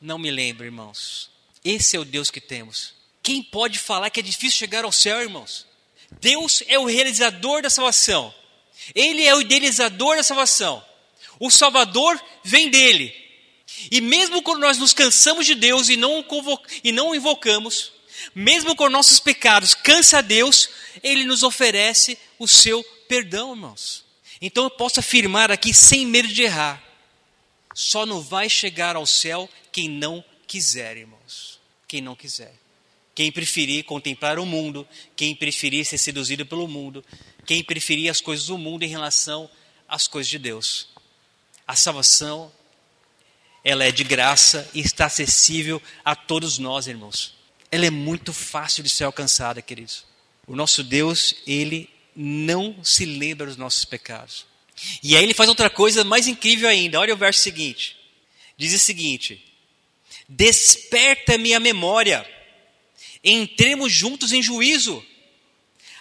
não 0.00 0.18
me 0.18 0.30
lembro, 0.30 0.64
irmãos. 0.64 1.30
Esse 1.64 1.96
é 1.96 2.00
o 2.00 2.04
Deus 2.04 2.30
que 2.30 2.40
temos. 2.40 2.94
Quem 3.22 3.42
pode 3.42 3.78
falar 3.78 4.10
que 4.10 4.20
é 4.20 4.22
difícil 4.22 4.58
chegar 4.58 4.84
ao 4.84 4.92
céu, 4.92 5.20
irmãos? 5.20 5.66
Deus 6.20 6.62
é 6.66 6.78
o 6.78 6.86
realizador 6.86 7.62
da 7.62 7.70
salvação. 7.70 8.34
Ele 8.94 9.24
é 9.24 9.34
o 9.34 9.40
idealizador 9.40 10.16
da 10.16 10.22
salvação. 10.22 10.82
O 11.38 11.50
Salvador 11.50 12.20
vem 12.42 12.68
dele. 12.68 13.14
E 13.90 14.00
mesmo 14.00 14.42
quando 14.42 14.60
nós 14.60 14.78
nos 14.78 14.92
cansamos 14.92 15.46
de 15.46 15.54
Deus 15.54 15.88
e 15.88 15.96
não, 15.96 16.24
e 16.82 16.92
não 16.92 17.14
invocamos, 17.14 17.92
mesmo 18.34 18.74
com 18.74 18.88
nossos 18.88 19.20
pecados, 19.20 19.74
cansa 19.74 20.18
a 20.18 20.20
Deus, 20.22 20.68
Ele 21.02 21.24
nos 21.24 21.42
oferece 21.42 22.18
o 22.38 22.48
seu 22.48 22.82
perdão, 23.08 23.52
irmãos. 23.52 24.04
Então 24.40 24.64
eu 24.64 24.70
posso 24.70 25.00
afirmar 25.00 25.50
aqui, 25.50 25.72
sem 25.72 26.06
medo 26.06 26.28
de 26.28 26.42
errar, 26.42 26.82
só 27.80 28.04
não 28.04 28.20
vai 28.20 28.46
chegar 28.46 28.94
ao 28.94 29.06
céu 29.06 29.48
quem 29.72 29.88
não 29.88 30.22
quiser, 30.46 30.98
irmãos. 30.98 31.58
Quem 31.88 32.02
não 32.02 32.14
quiser. 32.14 32.54
Quem 33.14 33.32
preferir 33.32 33.84
contemplar 33.84 34.38
o 34.38 34.44
mundo, 34.44 34.86
quem 35.16 35.34
preferir 35.34 35.86
ser 35.86 35.96
seduzido 35.96 36.44
pelo 36.44 36.68
mundo, 36.68 37.02
quem 37.46 37.64
preferir 37.64 38.10
as 38.10 38.20
coisas 38.20 38.48
do 38.48 38.58
mundo 38.58 38.82
em 38.82 38.88
relação 38.88 39.50
às 39.88 40.06
coisas 40.06 40.28
de 40.28 40.38
Deus. 40.38 40.88
A 41.66 41.74
salvação 41.74 42.52
ela 43.64 43.82
é 43.82 43.90
de 43.90 44.04
graça 44.04 44.68
e 44.74 44.80
está 44.80 45.06
acessível 45.06 45.80
a 46.04 46.14
todos 46.14 46.58
nós, 46.58 46.86
irmãos. 46.86 47.34
Ela 47.70 47.86
é 47.86 47.90
muito 47.90 48.34
fácil 48.34 48.82
de 48.82 48.90
ser 48.90 49.04
alcançada, 49.04 49.62
queridos. 49.62 50.04
O 50.46 50.54
nosso 50.54 50.84
Deus, 50.84 51.34
ele 51.46 51.88
não 52.14 52.84
se 52.84 53.06
lembra 53.06 53.46
dos 53.46 53.56
nossos 53.56 53.86
pecados. 53.86 54.49
E 55.02 55.16
aí 55.16 55.22
ele 55.22 55.34
faz 55.34 55.48
outra 55.48 55.70
coisa 55.70 56.04
mais 56.04 56.26
incrível 56.26 56.68
ainda. 56.68 57.00
Olha 57.00 57.14
o 57.14 57.16
verso 57.16 57.40
seguinte. 57.40 57.96
Diz 58.56 58.74
o 58.74 58.78
seguinte: 58.78 59.42
Desperta-me 60.28 61.54
a 61.54 61.60
memória, 61.60 62.28
entremos 63.22 63.92
juntos 63.92 64.32
em 64.32 64.42
juízo. 64.42 65.04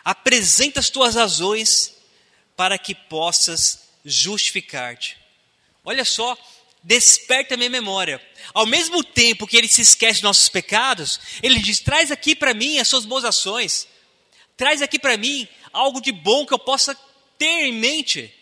Apresenta 0.04 0.80
as 0.80 0.90
tuas 0.90 1.16
razões 1.16 1.96
para 2.56 2.78
que 2.78 2.96
possas 2.96 3.90
justificar-te. 4.04 5.18
Olha 5.84 6.06
só 6.06 6.38
desperta 6.84 7.54
a 7.54 7.58
minha 7.58 7.70
memória. 7.70 8.22
Ao 8.54 8.66
mesmo 8.66 9.04
tempo 9.04 9.48
que 9.48 9.58
ele 9.58 9.68
se 9.68 9.82
esquece 9.82 10.16
dos 10.16 10.24
nossos 10.24 10.50
pecados, 10.50 11.20
ele 11.42 11.60
diz: 11.60 11.80
traz 11.80 12.12
aqui 12.12 12.36
para 12.36 12.54
mim 12.54 12.80
as 12.80 12.88
suas 12.88 13.06
boas 13.06 13.26
ações. 13.26 13.88
Traz 14.56 14.82
aqui 14.82 15.00
para 15.00 15.18
mim 15.18 15.48
algo 15.72 16.02
de 16.02 16.12
bom 16.12 16.46
que 16.46 16.54
eu 16.54 16.60
possa 16.60 16.98
ter 17.38 17.66
em 17.66 17.74
mente. 17.74 18.34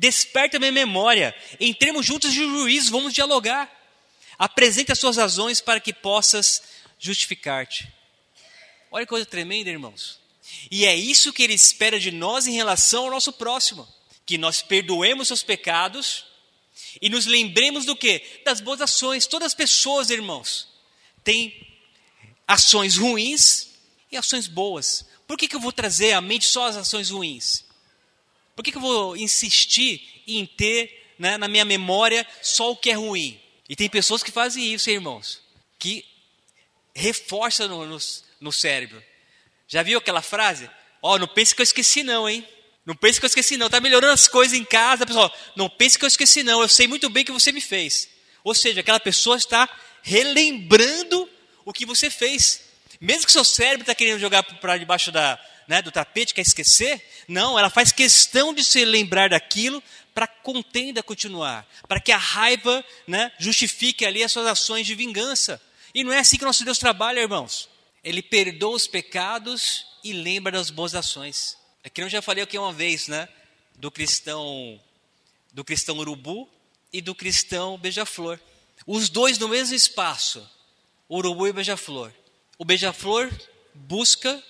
Desperta 0.00 0.56
a 0.56 0.60
minha 0.60 0.72
memória. 0.72 1.34
Entremos 1.60 2.06
juntos 2.06 2.32
de 2.32 2.38
juízo, 2.38 2.90
vamos 2.90 3.12
dialogar. 3.12 3.70
Apresente 4.38 4.90
as 4.90 4.98
suas 4.98 5.18
razões 5.18 5.60
para 5.60 5.78
que 5.78 5.92
possas 5.92 6.62
justificar-te. 6.98 7.86
Olha 8.90 9.04
que 9.04 9.10
coisa 9.10 9.26
tremenda, 9.26 9.68
irmãos. 9.68 10.18
E 10.70 10.86
é 10.86 10.96
isso 10.96 11.34
que 11.34 11.42
ele 11.42 11.52
espera 11.52 12.00
de 12.00 12.10
nós 12.10 12.46
em 12.46 12.52
relação 12.52 13.04
ao 13.04 13.10
nosso 13.10 13.30
próximo: 13.30 13.86
que 14.24 14.38
nós 14.38 14.62
perdoemos 14.62 15.28
seus 15.28 15.42
pecados 15.42 16.24
e 16.98 17.10
nos 17.10 17.26
lembremos 17.26 17.84
do 17.84 17.94
que? 17.94 18.22
Das 18.42 18.62
boas 18.62 18.80
ações. 18.80 19.26
Todas 19.26 19.48
as 19.48 19.54
pessoas, 19.54 20.08
irmãos, 20.08 20.66
têm 21.22 21.54
ações 22.48 22.96
ruins 22.96 23.68
e 24.10 24.16
ações 24.16 24.46
boas. 24.46 25.04
Por 25.26 25.36
que, 25.36 25.46
que 25.46 25.56
eu 25.56 25.60
vou 25.60 25.72
trazer 25.72 26.14
à 26.14 26.22
mente 26.22 26.46
só 26.46 26.68
as 26.68 26.76
ações 26.78 27.10
ruins? 27.10 27.68
Por 28.60 28.64
que, 28.64 28.72
que 28.72 28.76
eu 28.76 28.82
vou 28.82 29.16
insistir 29.16 30.22
em 30.26 30.44
ter 30.44 31.14
né, 31.18 31.38
na 31.38 31.48
minha 31.48 31.64
memória 31.64 32.26
só 32.42 32.72
o 32.72 32.76
que 32.76 32.90
é 32.90 32.92
ruim? 32.92 33.40
E 33.66 33.74
tem 33.74 33.88
pessoas 33.88 34.22
que 34.22 34.30
fazem 34.30 34.74
isso, 34.74 34.90
irmãos, 34.90 35.40
que 35.78 36.04
reforça 36.94 37.66
no, 37.66 37.86
no, 37.86 37.96
no 38.38 38.52
cérebro. 38.52 39.02
Já 39.66 39.82
viu 39.82 39.98
aquela 39.98 40.20
frase? 40.20 40.68
Ó, 41.00 41.14
oh, 41.14 41.18
não 41.18 41.26
pense 41.26 41.54
que 41.54 41.62
eu 41.62 41.64
esqueci 41.64 42.02
não, 42.02 42.28
hein? 42.28 42.46
Não 42.84 42.94
pense 42.94 43.18
que 43.18 43.24
eu 43.24 43.28
esqueci, 43.28 43.56
não. 43.56 43.64
Está 43.64 43.80
melhorando 43.80 44.12
as 44.12 44.28
coisas 44.28 44.54
em 44.58 44.62
casa, 44.62 45.06
pessoal. 45.06 45.34
Não 45.56 45.70
pense 45.70 45.98
que 45.98 46.04
eu 46.04 46.08
esqueci, 46.08 46.42
não. 46.42 46.60
Eu 46.60 46.68
sei 46.68 46.86
muito 46.86 47.08
bem 47.08 47.24
que 47.24 47.32
você 47.32 47.52
me 47.52 47.62
fez. 47.62 48.10
Ou 48.44 48.54
seja, 48.54 48.80
aquela 48.80 49.00
pessoa 49.00 49.38
está 49.38 49.66
relembrando 50.02 51.26
o 51.64 51.72
que 51.72 51.86
você 51.86 52.10
fez. 52.10 52.60
Mesmo 53.00 53.24
que 53.24 53.32
seu 53.32 53.42
cérebro 53.42 53.84
está 53.84 53.94
querendo 53.94 54.20
jogar 54.20 54.42
para 54.42 54.76
debaixo 54.76 55.10
da, 55.10 55.40
né, 55.70 55.80
do 55.80 55.92
tapete, 55.92 56.34
quer 56.34 56.40
esquecer, 56.40 57.00
não, 57.28 57.56
ela 57.56 57.70
faz 57.70 57.92
questão 57.92 58.52
de 58.52 58.64
se 58.64 58.84
lembrar 58.84 59.30
daquilo 59.30 59.80
para 60.12 60.24
a 60.24 60.28
contenda 60.28 61.00
continuar, 61.00 61.64
para 61.86 62.00
que 62.00 62.10
a 62.10 62.16
raiva 62.16 62.84
né, 63.06 63.30
justifique 63.38 64.04
ali 64.04 64.24
as 64.24 64.32
suas 64.32 64.48
ações 64.48 64.84
de 64.84 64.96
vingança. 64.96 65.62
E 65.94 66.02
não 66.02 66.12
é 66.12 66.18
assim 66.18 66.36
que 66.36 66.44
nosso 66.44 66.64
Deus 66.64 66.76
trabalha, 66.76 67.20
irmãos. 67.20 67.68
Ele 68.02 68.20
perdoa 68.20 68.74
os 68.74 68.88
pecados 68.88 69.86
e 70.02 70.12
lembra 70.12 70.50
das 70.50 70.70
boas 70.70 70.92
ações. 70.92 71.56
É 71.84 71.88
que 71.88 72.02
eu 72.02 72.08
já 72.08 72.20
falei 72.20 72.42
aqui 72.42 72.58
uma 72.58 72.72
vez, 72.72 73.06
né? 73.06 73.28
Do 73.76 73.92
cristão, 73.92 74.80
do 75.52 75.62
cristão 75.62 75.96
urubu 75.98 76.48
e 76.92 77.00
do 77.00 77.14
cristão 77.14 77.78
beija-flor. 77.78 78.40
Os 78.84 79.08
dois 79.08 79.38
no 79.38 79.46
mesmo 79.46 79.76
espaço, 79.76 80.44
urubu 81.08 81.46
e 81.46 81.52
beija-flor. 81.52 82.12
O 82.58 82.64
beija-flor 82.64 83.30
busca 83.72 84.42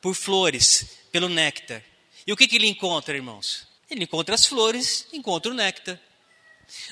por 0.00 0.14
flores, 0.14 0.98
pelo 1.10 1.28
néctar. 1.28 1.82
E 2.26 2.32
o 2.32 2.36
que, 2.36 2.46
que 2.46 2.56
ele 2.56 2.66
encontra, 2.66 3.16
irmãos? 3.16 3.66
Ele 3.90 4.04
encontra 4.04 4.34
as 4.34 4.46
flores, 4.46 5.06
encontra 5.12 5.50
o 5.50 5.54
néctar. 5.54 5.98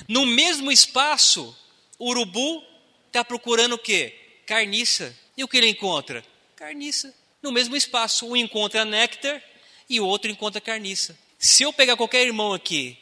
No 0.07 0.25
mesmo 0.25 0.71
espaço, 0.71 1.55
o 1.99 2.09
urubu 2.09 2.63
está 3.07 3.23
procurando 3.23 3.73
o 3.73 3.77
quê? 3.77 4.13
Carniça. 4.45 5.15
E 5.35 5.43
o 5.43 5.47
que 5.47 5.57
ele 5.57 5.69
encontra? 5.69 6.23
Carniça. 6.55 7.13
No 7.41 7.51
mesmo 7.51 7.75
espaço, 7.75 8.27
um 8.27 8.35
encontra 8.35 8.83
néctar 8.83 9.41
e 9.89 9.99
o 9.99 10.05
outro 10.05 10.29
encontra 10.29 10.59
carniça. 10.59 11.17
Se 11.37 11.63
eu 11.63 11.71
pegar 11.71 11.95
qualquer 11.95 12.25
irmão 12.25 12.53
aqui 12.53 12.97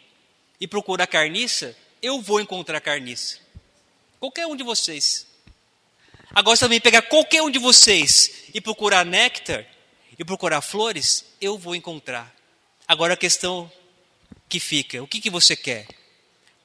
e 0.59 0.67
procurar 0.67 1.07
carniça, 1.07 1.75
eu 2.01 2.21
vou 2.21 2.41
encontrar 2.41 2.81
carniça. 2.81 3.39
Qualquer 4.19 4.45
um 4.45 4.55
de 4.55 4.63
vocês. 4.63 5.25
Agora, 6.31 6.57
se 6.57 6.59
também 6.59 6.81
pegar 6.81 7.03
qualquer 7.03 7.41
um 7.41 7.49
de 7.49 7.59
vocês 7.59 8.43
e 8.53 8.59
procurar 8.59 9.05
néctar 9.05 9.65
e 10.17 10.23
procurar 10.23 10.61
flores, 10.61 11.25
eu 11.41 11.57
vou 11.57 11.75
encontrar. 11.75 12.33
Agora 12.87 13.13
a 13.13 13.17
questão 13.17 13.71
que 14.47 14.59
fica: 14.59 15.01
o 15.01 15.07
que, 15.07 15.19
que 15.19 15.29
você 15.29 15.55
quer? 15.55 15.87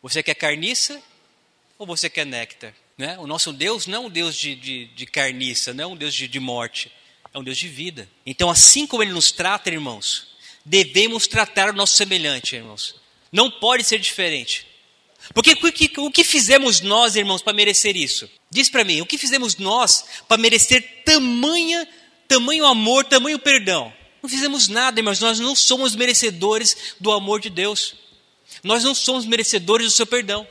Você 0.03 0.23
quer 0.23 0.35
carniça 0.35 1.01
ou 1.79 1.87
você 1.87 2.09
quer 2.09 2.27
néctar? 2.27 2.75
Né? 2.97 3.19
O 3.19 3.27
nosso 3.27 3.53
Deus 3.53 3.87
não 3.87 4.05
é 4.05 4.07
um 4.07 4.11
Deus 4.11 4.37
de, 4.37 4.55
de, 4.55 4.87
de 4.87 5.07
carniça, 5.07 5.73
não 5.73 5.85
é 5.85 5.87
um 5.87 5.97
Deus 5.97 6.15
de, 6.15 6.29
de 6.29 6.41
morte, 6.41 6.93
é 7.33 7.39
um 7.39 7.45
Deus 7.45 7.57
de 7.57 7.69
vida. 7.69 8.09
Então, 8.27 8.51
assim 8.51 8.87
como 8.87 9.03
Ele 9.03 9.13
nos 9.13 9.33
trata, 9.33 9.71
irmãos, 9.71 10.29
devemos 10.65 11.27
tratar 11.27 11.71
o 11.71 11.73
nosso 11.73 11.97
semelhante, 11.97 12.57
irmãos. 12.57 12.97
Não 13.33 13.51
pode 13.51 13.85
ser 13.85 13.99
diferente. 13.99 14.67
Porque 15.35 15.53
o 15.53 15.73
que, 15.73 16.01
o 16.01 16.11
que 16.11 16.25
fizemos 16.25 16.81
nós, 16.81 17.15
irmãos, 17.15 17.43
para 17.43 17.53
merecer 17.53 17.97
isso? 17.97 18.29
Diz 18.51 18.69
para 18.69 18.85
mim, 18.85 19.01
o 19.01 19.07
que 19.07 19.19
fizemos 19.19 19.57
nós 19.57 20.05
para 20.27 20.37
merecer 20.37 21.03
tamanha, 21.05 21.87
tamanho 22.31 22.65
amor, 22.65 23.05
tamanho 23.05 23.41
perdão? 23.41 23.93
Não 24.23 24.31
fizemos 24.31 24.69
nada, 24.69 25.01
irmãos. 25.01 25.19
Nós 25.19 25.41
não 25.41 25.57
somos 25.57 25.97
merecedores 25.97 26.95
do 27.01 27.11
amor 27.11 27.41
de 27.41 27.51
Deus. 27.51 27.97
Nós 28.63 28.85
não 28.85 28.95
somos 28.95 29.27
merecedores 29.27 29.89
do 29.89 29.93
seu 29.93 30.07
perdão. 30.07 30.47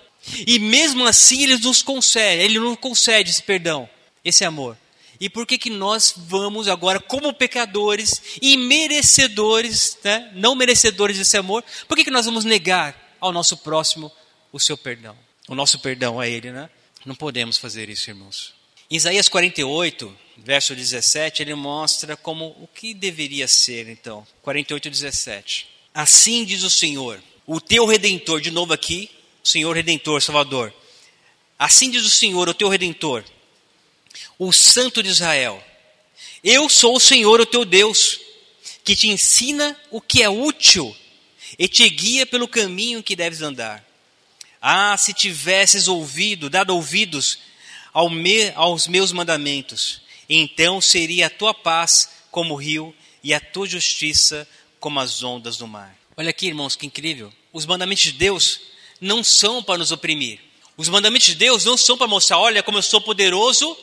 E 0.45 0.59
mesmo 0.59 1.05
assim 1.05 1.43
ele 1.43 1.57
nos 1.57 1.81
concede, 1.81 2.43
ele 2.43 2.59
nos 2.59 2.77
concede 2.77 3.29
esse 3.29 3.41
perdão, 3.41 3.89
esse 4.25 4.43
amor. 4.43 4.77
E 5.21 5.29
por 5.29 5.45
que, 5.45 5.57
que 5.57 5.69
nós 5.69 6.13
vamos 6.17 6.67
agora, 6.67 6.99
como 6.99 7.33
pecadores 7.33 8.21
e 8.41 8.57
merecedores, 8.57 9.97
né, 10.03 10.29
não 10.35 10.55
merecedores 10.55 11.17
desse 11.17 11.37
amor, 11.37 11.63
por 11.87 11.95
que, 11.95 12.03
que 12.03 12.11
nós 12.11 12.25
vamos 12.25 12.43
negar 12.43 13.15
ao 13.19 13.31
nosso 13.31 13.55
próximo 13.57 14.11
o 14.51 14.59
seu 14.59 14.77
perdão? 14.77 15.15
O 15.47 15.55
nosso 15.55 15.79
perdão 15.79 16.19
a 16.19 16.27
ele, 16.27 16.51
né? 16.51 16.69
Não 17.05 17.15
podemos 17.15 17.57
fazer 17.57 17.89
isso, 17.89 18.09
irmãos. 18.09 18.53
Em 18.91 18.95
Isaías 18.95 19.29
48, 19.29 20.13
verso 20.43 20.75
17, 20.75 21.41
ele 21.41 21.53
mostra 21.53 22.15
como 22.15 22.47
o 22.59 22.67
que 22.67 22.93
deveria 22.93 23.47
ser, 23.47 23.87
então. 23.89 24.25
48, 24.41 24.89
17. 24.89 25.67
Assim 25.93 26.45
diz 26.45 26.63
o 26.63 26.69
Senhor, 26.69 27.21
o 27.45 27.59
teu 27.59 27.85
redentor, 27.85 28.41
de 28.41 28.51
novo 28.51 28.73
aqui, 28.73 29.09
Senhor 29.43 29.75
Redentor, 29.75 30.21
Salvador. 30.21 30.73
Assim 31.57 31.89
diz 31.89 32.05
o 32.05 32.09
Senhor, 32.09 32.47
o 32.47 32.53
teu 32.53 32.69
Redentor, 32.69 33.23
o 34.37 34.51
Santo 34.51 35.01
de 35.01 35.09
Israel. 35.09 35.63
Eu 36.43 36.69
sou 36.69 36.95
o 36.95 36.99
Senhor, 36.99 37.41
o 37.41 37.45
teu 37.45 37.65
Deus, 37.65 38.19
que 38.83 38.95
te 38.95 39.09
ensina 39.09 39.77
o 39.91 39.99
que 39.99 40.23
é 40.23 40.29
útil 40.29 40.95
e 41.57 41.67
te 41.67 41.87
guia 41.89 42.25
pelo 42.25 42.47
caminho 42.47 43.03
que 43.03 43.15
deves 43.15 43.41
andar. 43.41 43.85
Ah, 44.61 44.95
se 44.97 45.13
tivesses 45.13 45.87
ouvido, 45.87 46.49
dado 46.49 46.75
ouvidos 46.75 47.39
ao 47.93 48.09
me, 48.09 48.51
aos 48.55 48.87
meus 48.87 49.11
mandamentos, 49.11 50.01
então 50.29 50.79
seria 50.79 51.27
a 51.27 51.29
tua 51.29 51.53
paz 51.53 52.09
como 52.29 52.53
o 52.53 52.57
rio 52.57 52.93
e 53.23 53.33
a 53.33 53.39
tua 53.39 53.67
justiça 53.67 54.47
como 54.79 54.99
as 54.99 55.23
ondas 55.23 55.57
do 55.57 55.67
mar. 55.67 55.97
Olha 56.15 56.29
aqui, 56.29 56.47
irmãos, 56.47 56.75
que 56.75 56.85
incrível. 56.85 57.33
Os 57.51 57.65
mandamentos 57.65 58.03
de 58.03 58.11
Deus 58.13 58.61
não 59.01 59.23
são 59.23 59.63
para 59.63 59.77
nos 59.77 59.91
oprimir. 59.91 60.39
Os 60.77 60.87
mandamentos 60.87 61.27
de 61.27 61.35
Deus 61.35 61.65
não 61.65 61.75
são 61.75 61.97
para 61.97 62.07
mostrar, 62.07 62.37
olha 62.39 62.63
como 62.63 62.77
eu 62.77 62.83
sou 62.83 63.01
poderoso, 63.01 63.75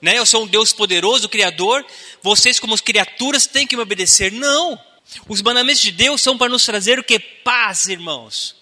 né? 0.00 0.18
Eu 0.18 0.26
sou 0.26 0.44
um 0.44 0.46
Deus 0.46 0.72
poderoso, 0.72 1.28
criador. 1.28 1.84
Vocês 2.22 2.60
como 2.60 2.76
criaturas 2.82 3.46
têm 3.46 3.66
que 3.66 3.76
me 3.76 3.82
obedecer. 3.82 4.30
Não. 4.30 4.78
Os 5.28 5.40
mandamentos 5.40 5.80
de 5.80 5.90
Deus 5.90 6.20
são 6.20 6.36
para 6.36 6.50
nos 6.50 6.64
trazer 6.64 6.98
o 6.98 7.04
que 7.04 7.18
paz, 7.18 7.86
irmãos. 7.86 8.54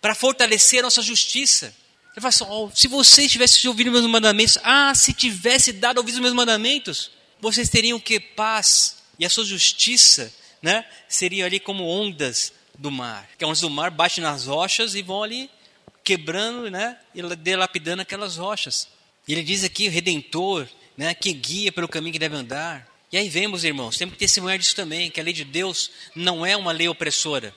Para 0.00 0.14
fortalecer 0.14 0.80
a 0.80 0.82
nossa 0.82 1.00
justiça. 1.00 1.74
Ele 2.18 2.22
fala 2.22 2.30
assim, 2.30 2.44
oh, 2.48 2.68
se 2.74 2.88
vocês 2.88 3.30
tivessem 3.30 3.68
ouvido 3.68 3.92
meus 3.92 4.04
mandamentos, 4.04 4.58
ah, 4.64 4.92
se 4.92 5.12
tivesse 5.12 5.72
dado 5.72 5.98
ouvido 5.98 6.20
meus 6.20 6.34
mandamentos, 6.34 7.12
vocês 7.40 7.68
teriam 7.68 8.00
que 8.00 8.18
paz 8.18 8.96
e 9.16 9.24
a 9.24 9.30
sua 9.30 9.44
justiça, 9.44 10.34
né? 10.60 10.84
Seriam 11.08 11.46
ali 11.46 11.60
como 11.60 11.86
ondas 11.86 12.52
do 12.76 12.90
mar. 12.90 13.28
Que 13.38 13.44
é 13.44 13.46
onde 13.46 13.60
do 13.60 13.70
mar 13.70 13.92
bate 13.92 14.20
nas 14.20 14.46
rochas 14.46 14.96
e 14.96 15.02
vão 15.02 15.22
ali 15.22 15.48
quebrando, 16.02 16.68
né? 16.68 16.98
E 17.14 17.22
delapidando 17.36 18.02
aquelas 18.02 18.36
rochas. 18.36 18.88
E 19.28 19.32
ele 19.32 19.44
diz 19.44 19.62
aqui, 19.62 19.86
o 19.86 19.90
Redentor, 19.92 20.66
né? 20.96 21.14
Que 21.14 21.32
guia 21.32 21.70
pelo 21.70 21.86
caminho 21.86 22.12
que 22.12 22.18
deve 22.18 22.34
andar. 22.34 22.84
E 23.12 23.16
aí 23.16 23.28
vemos, 23.28 23.62
irmãos, 23.62 23.96
temos 23.96 24.14
que 24.14 24.18
testemunhar 24.18 24.58
disso 24.58 24.74
também, 24.74 25.08
que 25.08 25.20
a 25.20 25.22
lei 25.22 25.32
de 25.32 25.44
Deus 25.44 25.92
não 26.16 26.44
é 26.44 26.56
uma 26.56 26.72
lei 26.72 26.88
opressora. 26.88 27.54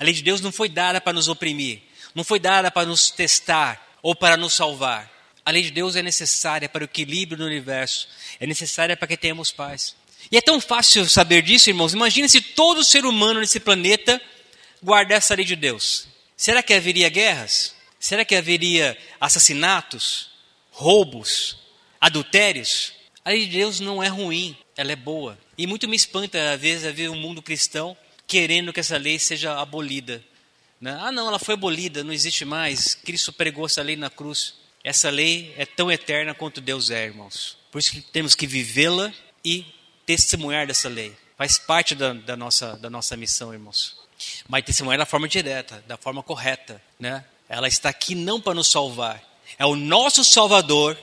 A 0.00 0.02
lei 0.02 0.12
de 0.12 0.22
Deus 0.22 0.40
não 0.40 0.50
foi 0.50 0.68
dada 0.68 1.00
para 1.00 1.12
nos 1.12 1.28
oprimir, 1.28 1.80
não 2.12 2.24
foi 2.24 2.40
dada 2.40 2.72
para 2.72 2.88
nos 2.88 3.12
testar 3.12 3.89
ou 4.02 4.14
para 4.14 4.36
nos 4.36 4.54
salvar. 4.54 5.10
A 5.44 5.50
lei 5.50 5.62
de 5.62 5.70
Deus 5.70 5.96
é 5.96 6.02
necessária 6.02 6.68
para 6.68 6.82
o 6.82 6.84
equilíbrio 6.84 7.38
do 7.38 7.44
universo, 7.44 8.08
é 8.38 8.46
necessária 8.46 8.96
para 8.96 9.08
que 9.08 9.16
tenhamos 9.16 9.50
paz. 9.50 9.96
E 10.30 10.36
é 10.36 10.40
tão 10.40 10.60
fácil 10.60 11.08
saber 11.08 11.42
disso, 11.42 11.70
irmãos. 11.70 11.92
Imagine 11.92 12.28
se 12.28 12.40
todo 12.40 12.84
ser 12.84 13.04
humano 13.04 13.40
nesse 13.40 13.58
planeta 13.58 14.20
guardar 14.82 15.18
essa 15.18 15.34
lei 15.34 15.44
de 15.44 15.56
Deus? 15.56 16.08
Será 16.36 16.62
que 16.62 16.74
haveria 16.74 17.08
guerras? 17.08 17.74
Será 17.98 18.24
que 18.24 18.34
haveria 18.34 18.96
assassinatos, 19.20 20.30
roubos, 20.70 21.58
adultérios? 22.00 22.92
A 23.24 23.30
lei 23.30 23.46
de 23.46 23.58
Deus 23.58 23.80
não 23.80 24.02
é 24.02 24.08
ruim, 24.08 24.56
ela 24.76 24.92
é 24.92 24.96
boa. 24.96 25.38
E 25.56 25.66
muito 25.66 25.88
me 25.88 25.96
espanta, 25.96 26.52
às 26.52 26.60
vezes, 26.60 26.94
ver 26.94 27.10
um 27.10 27.16
mundo 27.16 27.42
cristão 27.42 27.96
querendo 28.26 28.72
que 28.72 28.80
essa 28.80 28.96
lei 28.96 29.18
seja 29.18 29.58
abolida. 29.60 30.24
Né? 30.80 30.96
Ah, 31.00 31.12
não, 31.12 31.28
ela 31.28 31.38
foi 31.38 31.54
abolida, 31.54 32.02
não 32.02 32.12
existe 32.12 32.44
mais. 32.44 32.94
Cristo 32.94 33.32
pregou 33.32 33.66
essa 33.66 33.82
lei 33.82 33.96
na 33.96 34.08
cruz. 34.08 34.54
Essa 34.82 35.10
lei 35.10 35.54
é 35.58 35.66
tão 35.66 35.92
eterna 35.92 36.34
quanto 36.34 36.60
Deus 36.60 36.90
é, 36.90 37.04
irmãos. 37.04 37.58
Por 37.70 37.78
isso 37.78 37.90
que 37.90 38.00
temos 38.00 38.34
que 38.34 38.46
vivê-la 38.46 39.12
e 39.44 39.66
testemunhar 40.06 40.66
dessa 40.66 40.88
lei. 40.88 41.14
Faz 41.36 41.58
parte 41.58 41.94
da, 41.94 42.12
da, 42.14 42.36
nossa, 42.36 42.76
da 42.76 42.88
nossa 42.88 43.16
missão, 43.16 43.52
irmãos. 43.52 43.96
Mas 44.48 44.64
testemunhar 44.64 44.98
da 44.98 45.06
forma 45.06 45.28
direta, 45.28 45.84
da 45.86 45.96
forma 45.96 46.22
correta. 46.22 46.82
Né? 46.98 47.24
Ela 47.48 47.68
está 47.68 47.90
aqui 47.90 48.14
não 48.14 48.40
para 48.40 48.54
nos 48.54 48.68
salvar. 48.68 49.22
É 49.58 49.66
o 49.66 49.76
nosso 49.76 50.24
Salvador, 50.24 50.98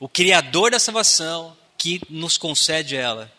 o 0.00 0.08
Criador 0.08 0.72
da 0.72 0.80
salvação, 0.80 1.56
que 1.78 2.00
nos 2.08 2.36
concede 2.36 2.96
ela. 2.96 3.32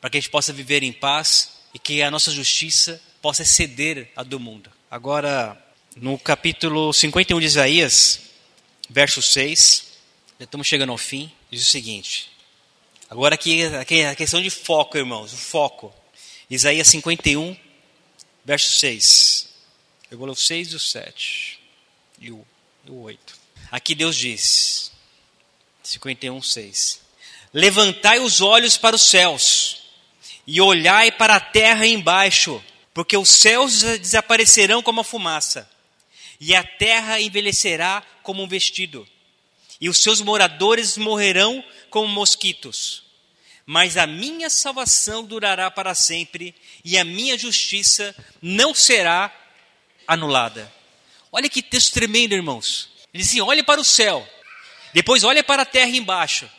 Para 0.00 0.10
que 0.10 0.18
a 0.18 0.20
gente 0.20 0.30
possa 0.30 0.52
viver 0.52 0.82
em 0.82 0.92
paz 0.92 1.60
e 1.72 1.78
que 1.78 2.02
a 2.02 2.10
nossa 2.10 2.30
justiça 2.30 3.00
possa 3.22 3.42
exceder 3.42 4.10
a 4.16 4.22
do 4.22 4.38
mundo. 4.40 4.70
Agora, 4.90 5.56
no 5.94 6.18
capítulo 6.18 6.92
51 6.92 7.38
de 7.38 7.46
Isaías, 7.46 8.22
verso 8.88 9.22
6, 9.22 9.86
já 10.36 10.44
estamos 10.44 10.66
chegando 10.66 10.90
ao 10.90 10.98
fim, 10.98 11.30
diz 11.48 11.62
o 11.62 11.70
seguinte. 11.70 12.28
Agora 13.08 13.36
aqui, 13.36 13.62
a 13.62 14.16
questão 14.16 14.42
de 14.42 14.50
foco, 14.50 14.98
irmãos, 14.98 15.32
o 15.32 15.36
foco. 15.36 15.94
Isaías 16.50 16.88
51, 16.88 17.56
verso 18.44 18.68
6. 18.80 19.48
Eu 20.10 20.18
vou 20.18 20.26
ler 20.26 20.32
o 20.32 20.36
6 20.36 20.72
e 20.72 20.74
o 20.74 20.80
7. 20.80 21.60
E 22.18 22.32
o, 22.32 22.44
e 22.84 22.90
o 22.90 23.00
8. 23.02 23.38
Aqui 23.70 23.94
Deus 23.94 24.16
diz, 24.16 24.90
51, 25.84 26.42
6. 26.42 27.00
Levantai 27.54 28.18
os 28.18 28.40
olhos 28.40 28.76
para 28.76 28.96
os 28.96 29.02
céus 29.02 29.82
e 30.44 30.60
olhai 30.60 31.12
para 31.12 31.36
a 31.36 31.40
terra 31.40 31.86
embaixo, 31.86 32.60
porque 32.92 33.16
os 33.16 33.28
céus 33.28 33.82
desaparecerão 33.82 34.82
como 34.82 35.00
a 35.00 35.04
fumaça, 35.04 35.70
e 36.40 36.54
a 36.54 36.64
terra 36.64 37.20
envelhecerá 37.20 38.02
como 38.22 38.42
um 38.42 38.48
vestido, 38.48 39.06
e 39.80 39.88
os 39.88 40.02
seus 40.02 40.20
moradores 40.20 40.96
morrerão 40.96 41.64
como 41.90 42.08
mosquitos 42.08 43.10
mas 43.72 43.96
a 43.96 44.04
minha 44.04 44.50
salvação 44.50 45.24
durará 45.24 45.70
para 45.70 45.94
sempre 45.94 46.52
e 46.84 46.98
a 46.98 47.04
minha 47.04 47.38
justiça 47.38 48.12
não 48.42 48.74
será 48.74 49.32
anulada. 50.08 50.74
Olha 51.30 51.48
que 51.48 51.62
texto 51.62 51.92
tremendo, 51.92 52.34
irmãos. 52.34 52.88
Ele 53.14 53.22
diz 53.22 53.30
assim: 53.30 53.40
olhe 53.40 53.62
para 53.62 53.80
o 53.80 53.84
céu, 53.84 54.28
depois 54.92 55.22
olhe 55.22 55.40
para 55.44 55.62
a 55.62 55.64
terra 55.64 55.90
embaixo. 55.90 56.50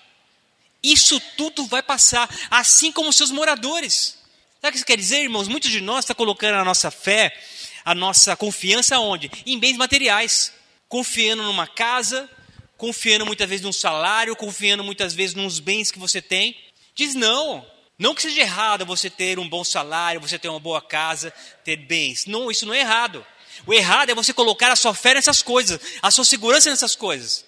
Isso 0.82 1.20
tudo 1.36 1.66
vai 1.66 1.84
passar, 1.84 2.34
assim 2.50 2.94
como 2.94 3.10
os 3.10 3.18
seus 3.18 3.30
moradores. 3.30 4.18
Sabe 4.62 4.70
o 4.70 4.72
que 4.74 4.78
isso 4.78 4.86
quer 4.86 4.98
dizer, 4.98 5.24
irmãos? 5.24 5.48
Muitos 5.48 5.72
de 5.72 5.82
nós 5.82 6.06
estão 6.06 6.16
colocando 6.16 6.54
a 6.54 6.64
nossa 6.64 6.92
fé, 6.92 7.36
a 7.84 7.96
nossa 7.96 8.36
confiança 8.36 9.00
onde? 9.00 9.32
Em 9.44 9.58
bens 9.58 9.76
materiais. 9.76 10.54
Confiando 10.88 11.42
numa 11.42 11.66
casa, 11.66 12.30
confiando 12.78 13.26
muitas 13.26 13.50
vezes 13.50 13.66
num 13.66 13.74
salário, 13.74 14.36
confiando 14.36 14.84
muitas 14.84 15.16
vezes 15.16 15.34
nos 15.34 15.60
bens 15.60 15.90
que 15.90 15.98
você 15.98 16.22
tem. 16.22 16.56
Diz 16.94 17.16
não, 17.16 17.66
Não 17.98 18.14
que 18.14 18.22
seja 18.22 18.42
errado 18.42 18.86
você 18.86 19.10
ter 19.10 19.40
um 19.40 19.50
bom 19.50 19.64
salário, 19.64 20.22
você 20.22 20.38
ter 20.38 20.50
uma 20.50 20.60
boa 20.60 20.82
casa, 20.82 21.32
ter 21.64 21.78
bens. 21.78 22.26
Não, 22.28 22.52
isso 22.52 22.66
não 22.66 22.74
é 22.74 22.80
errado. 22.80 23.26
O 23.66 23.74
errado 23.74 24.12
é 24.12 24.16
você 24.16 24.34
colocar 24.34 24.72
a 24.72 24.76
sua 24.76 24.94
fé 24.94 25.16
nessas 25.16 25.42
coisas, 25.42 25.80
a 26.04 26.12
sua 26.12 26.26
segurança 26.26 26.70
nessas 26.70 26.96
coisas. 26.96 27.46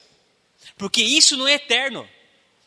Porque 0.77 1.03
isso 1.03 1.37
não 1.37 1.47
é 1.47 1.53
eterno. 1.53 2.09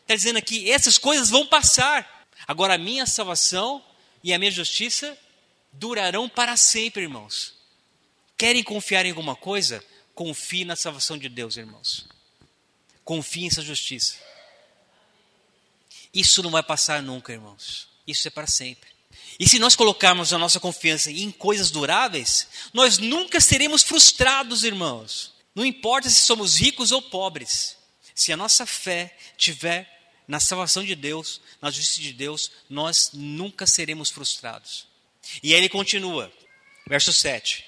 Está 0.01 0.15
dizendo 0.15 0.37
aqui, 0.37 0.69
essas 0.71 0.97
coisas 0.97 1.29
vão 1.29 1.45
passar. 1.45 2.27
Agora 2.47 2.75
a 2.75 2.77
minha 2.77 3.05
salvação 3.05 3.83
e 4.27 4.33
a 4.33 4.37
minha 4.37 4.51
justiça 4.51 5.17
durarão 5.71 6.27
para 6.27 6.57
sempre, 6.57 7.03
irmãos. 7.03 7.53
Querem 8.37 8.61
confiar 8.61 9.05
em 9.05 9.11
alguma 9.11 9.37
coisa? 9.37 9.81
Confie 10.13 10.65
na 10.65 10.75
salvação 10.75 11.17
de 11.17 11.29
Deus, 11.29 11.55
irmãos. 11.55 12.05
Confie 13.05 13.45
em 13.45 13.49
sua 13.49 13.63
justiça. 13.63 14.17
Isso 16.13 16.43
não 16.43 16.51
vai 16.51 16.61
passar 16.61 17.01
nunca, 17.01 17.31
irmãos. 17.31 17.87
Isso 18.05 18.27
é 18.27 18.31
para 18.31 18.47
sempre. 18.47 18.89
E 19.39 19.47
se 19.47 19.59
nós 19.59 19.77
colocarmos 19.77 20.33
a 20.33 20.37
nossa 20.37 20.59
confiança 20.59 21.09
em 21.09 21.31
coisas 21.31 21.71
duráveis, 21.71 22.49
nós 22.73 22.97
nunca 22.97 23.39
seremos 23.39 23.81
frustrados, 23.81 24.65
irmãos. 24.65 25.35
Não 25.55 25.65
importa 25.65 26.09
se 26.09 26.21
somos 26.21 26.57
ricos 26.57 26.91
ou 26.91 27.01
pobres. 27.01 27.77
Se 28.13 28.33
a 28.33 28.37
nossa 28.37 28.65
fé 28.65 29.17
tiver 29.37 29.96
na 30.27 30.39
salvação 30.39 30.83
de 30.83 30.95
Deus, 30.95 31.39
na 31.61 31.71
justiça 31.71 32.01
de 32.01 32.13
Deus, 32.13 32.51
nós 32.69 33.11
nunca 33.13 33.65
seremos 33.65 34.09
frustrados. 34.09 34.85
E 35.41 35.53
aí 35.53 35.59
ele 35.59 35.69
continua, 35.69 36.31
verso 36.87 37.13
7. 37.13 37.63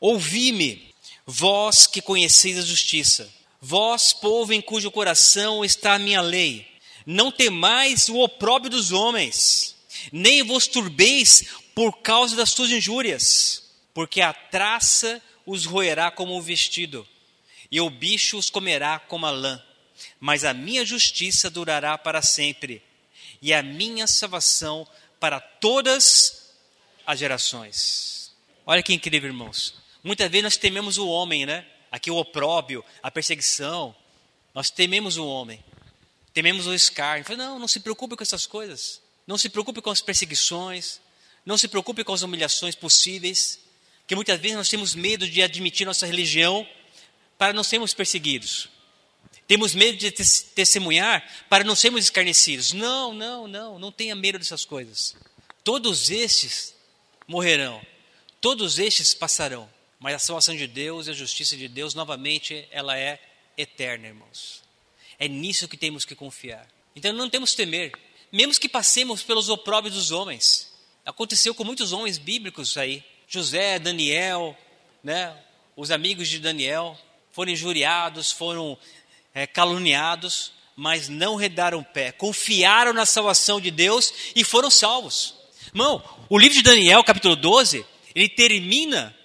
Ouvi-me, 0.00 0.94
vós 1.26 1.86
que 1.86 2.00
conheceis 2.00 2.58
a 2.58 2.62
justiça, 2.62 3.30
vós, 3.60 4.12
povo 4.12 4.52
em 4.52 4.62
cujo 4.62 4.90
coração 4.90 5.64
está 5.64 5.94
a 5.94 5.98
minha 5.98 6.22
lei, 6.22 6.66
não 7.04 7.30
temais 7.30 8.08
o 8.08 8.18
opróbrio 8.18 8.70
dos 8.70 8.92
homens, 8.92 9.76
nem 10.10 10.42
vos 10.42 10.66
turbeis 10.66 11.44
por 11.74 11.98
causa 11.98 12.34
das 12.34 12.50
suas 12.50 12.70
injúrias, 12.70 13.62
porque 13.92 14.20
a 14.20 14.32
traça 14.32 15.20
os 15.44 15.66
roerá 15.66 16.10
como 16.10 16.36
o 16.36 16.42
vestido, 16.42 17.06
e 17.70 17.80
o 17.80 17.90
bicho 17.90 18.38
os 18.38 18.48
comerá 18.48 18.98
como 18.98 19.26
a 19.26 19.30
lã. 19.30 19.62
Mas 20.20 20.44
a 20.44 20.52
minha 20.52 20.84
justiça 20.84 21.48
durará 21.48 21.96
para 21.96 22.20
sempre, 22.20 22.82
e 23.40 23.54
a 23.54 23.62
minha 23.62 24.06
salvação 24.06 24.86
para 25.18 25.40
todas 25.40 26.52
as 27.06 27.18
gerações. 27.18 28.32
Olha 28.66 28.82
que 28.82 28.92
incrível, 28.92 29.30
irmãos. 29.30 29.74
Muitas 30.04 30.30
vezes 30.30 30.44
nós 30.44 30.56
tememos 30.56 30.98
o 30.98 31.08
homem, 31.08 31.46
né? 31.46 31.66
Aqui 31.90 32.10
o 32.10 32.16
opróbio, 32.16 32.84
a 33.02 33.10
perseguição. 33.10 33.96
Nós 34.54 34.70
tememos 34.70 35.16
o 35.16 35.26
homem. 35.26 35.62
Tememos 36.32 36.66
o 36.66 36.74
escárnio. 36.74 37.24
Fala, 37.24 37.38
não, 37.38 37.58
não 37.58 37.68
se 37.68 37.80
preocupe 37.80 38.14
com 38.14 38.22
essas 38.22 38.46
coisas. 38.46 39.00
Não 39.26 39.36
se 39.36 39.48
preocupe 39.48 39.80
com 39.80 39.90
as 39.90 40.00
perseguições. 40.00 41.00
Não 41.44 41.58
se 41.58 41.66
preocupe 41.66 42.04
com 42.04 42.12
as 42.12 42.22
humilhações 42.22 42.74
possíveis. 42.74 43.58
Que 44.06 44.14
muitas 44.14 44.40
vezes 44.40 44.56
nós 44.56 44.68
temos 44.68 44.94
medo 44.94 45.28
de 45.28 45.42
admitir 45.42 45.84
nossa 45.84 46.06
religião 46.06 46.66
para 47.36 47.52
não 47.52 47.64
sermos 47.64 47.92
perseguidos. 47.92 48.68
Temos 49.50 49.74
medo 49.74 49.98
de 49.98 50.12
testemunhar 50.12 51.28
para 51.48 51.64
não 51.64 51.74
sermos 51.74 52.04
escarnecidos. 52.04 52.72
Não, 52.72 53.12
não, 53.12 53.48
não. 53.48 53.80
Não 53.80 53.90
tenha 53.90 54.14
medo 54.14 54.38
dessas 54.38 54.64
coisas. 54.64 55.16
Todos 55.64 56.08
estes 56.08 56.72
morrerão. 57.26 57.84
Todos 58.40 58.78
estes 58.78 59.12
passarão. 59.12 59.68
Mas 59.98 60.14
a 60.14 60.18
salvação 60.20 60.54
de 60.54 60.68
Deus 60.68 61.08
e 61.08 61.10
a 61.10 61.14
justiça 61.14 61.56
de 61.56 61.66
Deus, 61.66 61.94
novamente, 61.94 62.64
ela 62.70 62.96
é 62.96 63.20
eterna, 63.58 64.06
irmãos. 64.06 64.62
É 65.18 65.26
nisso 65.26 65.66
que 65.66 65.76
temos 65.76 66.04
que 66.04 66.14
confiar. 66.14 66.64
Então 66.94 67.12
não 67.12 67.28
temos 67.28 67.50
que 67.50 67.56
temer, 67.56 67.90
mesmo 68.30 68.54
que 68.54 68.68
passemos 68.68 69.24
pelos 69.24 69.48
opróbrios 69.48 69.96
dos 69.96 70.12
homens. 70.12 70.72
Aconteceu 71.04 71.56
com 71.56 71.64
muitos 71.64 71.92
homens 71.92 72.18
bíblicos 72.18 72.76
aí. 72.76 73.02
José, 73.26 73.80
Daniel, 73.80 74.56
né? 75.02 75.36
os 75.74 75.90
amigos 75.90 76.28
de 76.28 76.38
Daniel 76.38 76.96
foram 77.32 77.50
injuriados, 77.50 78.30
foram 78.30 78.78
é, 79.34 79.46
caluniados, 79.46 80.52
mas 80.76 81.08
não 81.08 81.36
redaram 81.36 81.82
pé, 81.82 82.12
confiaram 82.12 82.92
na 82.92 83.04
salvação 83.04 83.60
de 83.60 83.70
Deus 83.70 84.12
e 84.34 84.44
foram 84.44 84.70
salvos. 84.70 85.34
Irmão, 85.68 86.02
o 86.28 86.38
livro 86.38 86.56
de 86.56 86.62
Daniel, 86.62 87.04
capítulo 87.04 87.36
12, 87.36 87.84
ele 88.14 88.28
termina 88.28 89.16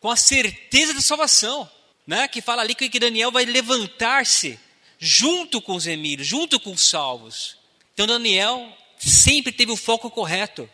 com 0.00 0.10
a 0.10 0.16
certeza 0.16 0.94
da 0.94 1.00
salvação, 1.00 1.68
né? 2.06 2.28
que 2.28 2.40
fala 2.40 2.62
ali 2.62 2.74
que 2.74 2.98
Daniel 2.98 3.32
vai 3.32 3.44
levantar-se 3.44 4.58
junto 4.98 5.60
com 5.60 5.74
os 5.74 5.86
emílios, 5.86 6.26
junto 6.26 6.58
com 6.60 6.72
os 6.72 6.88
salvos. 6.88 7.56
Então 7.94 8.06
Daniel 8.06 8.72
sempre 8.98 9.52
teve 9.52 9.72
o 9.72 9.76
foco 9.76 10.10
correto. 10.10 10.68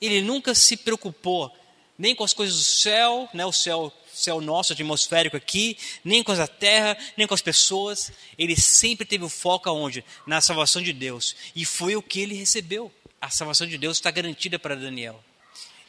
Ele 0.00 0.22
nunca 0.22 0.54
se 0.54 0.76
preocupou 0.76 1.54
nem 1.96 2.14
com 2.14 2.22
as 2.22 2.32
coisas 2.32 2.56
do 2.56 2.64
céu, 2.64 3.28
né, 3.34 3.44
o 3.44 3.52
céu, 3.52 3.92
céu 4.18 4.40
nosso 4.40 4.72
atmosférico 4.72 5.36
aqui, 5.36 5.76
nem 6.04 6.22
com 6.22 6.32
a 6.32 6.46
terra, 6.46 6.96
nem 7.16 7.26
com 7.26 7.34
as 7.34 7.42
pessoas. 7.42 8.12
Ele 8.38 8.54
sempre 8.56 9.06
teve 9.06 9.24
o 9.24 9.28
foco 9.28 9.68
aonde? 9.68 10.04
Na 10.26 10.40
salvação 10.40 10.82
de 10.82 10.92
Deus. 10.92 11.34
E 11.54 11.64
foi 11.64 11.96
o 11.96 12.02
que 12.02 12.20
ele 12.20 12.34
recebeu. 12.34 12.92
A 13.20 13.30
salvação 13.30 13.66
de 13.66 13.78
Deus 13.78 13.96
está 13.96 14.10
garantida 14.10 14.58
para 14.58 14.76
Daniel. 14.76 15.22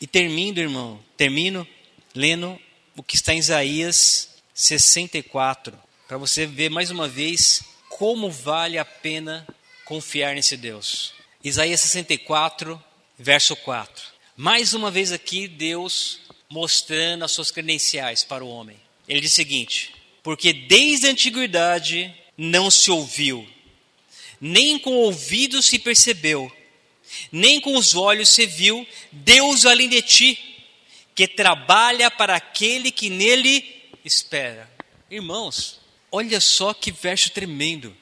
E 0.02 0.08
termino, 0.08 0.60
irmão, 0.60 1.04
termino 1.18 1.68
lendo 2.16 2.60
o 2.96 3.04
que 3.04 3.16
está 3.16 3.34
em 3.34 3.40
Isaías 3.40 4.30
64 4.54 5.78
para 6.08 6.18
você 6.18 6.46
ver 6.46 6.70
mais 6.70 6.90
uma 6.90 7.08
vez 7.08 7.62
como 7.88 8.32
vale 8.32 8.78
a 8.78 8.86
pena 8.86 9.48
confiar 9.86 10.34
nesse 10.34 10.58
Deus. 10.58 11.14
Isaías 11.44 11.80
64, 11.82 12.82
verso 13.18 13.56
4. 13.56 14.04
Mais 14.36 14.74
uma 14.74 14.90
vez 14.90 15.12
aqui, 15.12 15.48
Deus 15.48 16.20
mostrando 16.52 17.26
as 17.26 17.32
suas 17.32 17.52
credenciais 17.52 18.24
para 18.24 18.44
o 18.44 18.50
homem. 18.50 18.78
Ele 19.08 19.22
diz 19.22 19.32
o 19.32 19.36
seguinte: 19.36 19.94
Porque 20.24 20.54
desde 20.54 21.08
a 21.08 21.12
antiguidade 21.12 22.14
não 22.38 22.72
se 22.72 22.90
ouviu, 22.92 23.48
nem 24.40 24.78
com 24.80 24.92
ouvidos 24.92 25.66
se 25.66 25.80
percebeu, 25.80 26.52
nem 27.32 27.60
com 27.60 27.76
os 27.78 27.96
olhos 27.96 28.30
se 28.30 28.46
viu 28.46 28.88
Deus 29.12 29.66
além 29.66 29.90
de 29.90 30.02
ti, 30.02 30.40
que 31.16 31.28
trabalha 31.28 32.10
para 32.10 32.36
aquele 32.36 32.92
que 32.92 33.10
nele 33.10 33.64
espera. 34.04 34.70
Irmãos, 35.10 35.80
Olha 36.12 36.40
só 36.40 36.74
que 36.74 36.92
verso 36.92 37.30
tremendo. 37.30 37.96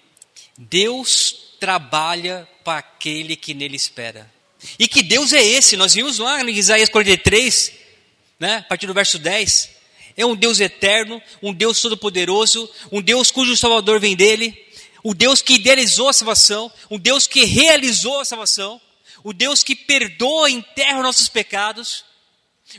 Deus 0.58 1.36
trabalha 1.60 2.48
para 2.64 2.80
aquele 2.80 3.36
que 3.36 3.54
nele 3.54 3.76
espera. 3.76 4.32
E 4.80 4.88
que 4.88 5.04
Deus 5.04 5.34
é 5.34 5.44
esse? 5.44 5.78
Nós 5.78 5.94
vimos 5.94 6.18
lá 6.18 6.42
em 6.42 6.50
Isaías 6.50 6.90
43, 6.90 7.74
né, 8.40 8.58
a 8.58 8.64
partir 8.64 8.88
do 8.88 8.94
verso 8.94 9.20
10. 9.20 9.78
É 10.16 10.26
um 10.26 10.36
Deus 10.36 10.60
eterno, 10.60 11.22
um 11.42 11.54
Deus 11.54 11.82
todo-poderoso, 11.82 12.70
um 12.92 13.02
Deus 13.02 13.30
cujo 13.30 13.56
Salvador 13.56 14.00
vem 14.00 14.16
dele, 14.16 14.58
o 15.04 15.14
Deus 15.14 15.42
que 15.42 15.54
idealizou 15.54 16.10
a 16.10 16.14
salvação, 16.14 16.72
um 16.90 16.98
Deus 16.98 17.28
que 17.28 17.46
realizou 17.46 18.20
a 18.20 18.26
salvação, 18.26 18.82
o 19.24 19.32
Deus 19.34 19.64
que 19.64 19.76
perdoa 19.76 20.50
e 20.50 20.54
enterra 20.54 21.04
nossos 21.04 21.30
pecados, 21.30 22.04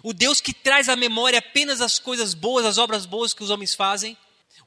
o 0.02 0.12
Deus 0.12 0.40
que 0.40 0.52
traz 0.52 0.88
à 0.88 0.96
memória 0.96 1.38
apenas 1.38 1.80
as 1.80 1.98
coisas 1.98 2.34
boas, 2.34 2.66
as 2.66 2.76
obras 2.76 3.06
boas 3.06 3.32
que 3.32 3.42
os 3.42 3.50
homens 3.50 3.74
fazem 3.74 4.16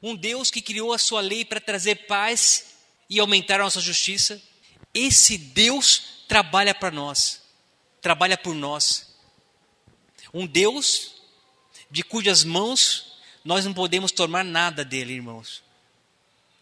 um 0.02 0.16
Deus 0.16 0.50
que 0.50 0.60
criou 0.60 0.92
a 0.92 0.98
sua 0.98 1.20
lei 1.20 1.44
para 1.44 1.60
trazer 1.60 2.06
paz 2.06 2.74
e 3.08 3.20
aumentar 3.20 3.60
a 3.60 3.64
nossa 3.64 3.80
justiça. 3.80 4.42
Esse 4.92 5.38
Deus 5.38 6.24
trabalha 6.26 6.74
para 6.74 6.90
nós, 6.90 7.40
trabalha 8.00 8.36
por 8.36 8.54
nós. 8.54 9.11
Um 10.32 10.46
Deus 10.46 11.12
de 11.90 12.02
cujas 12.02 12.44
mãos 12.44 13.12
nós 13.44 13.64
não 13.64 13.74
podemos 13.74 14.12
tomar 14.12 14.44
nada 14.44 14.84
dele, 14.84 15.14
irmãos. 15.14 15.62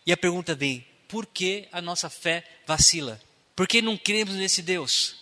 E 0.06 0.12
a 0.12 0.16
pergunta 0.16 0.54
vem: 0.54 0.84
por 1.08 1.26
que 1.26 1.68
a 1.70 1.80
nossa 1.80 2.08
fé 2.08 2.44
vacila? 2.66 3.20
Por 3.54 3.68
que 3.68 3.82
não 3.82 3.96
cremos 3.96 4.34
nesse 4.34 4.62
Deus? 4.62 5.16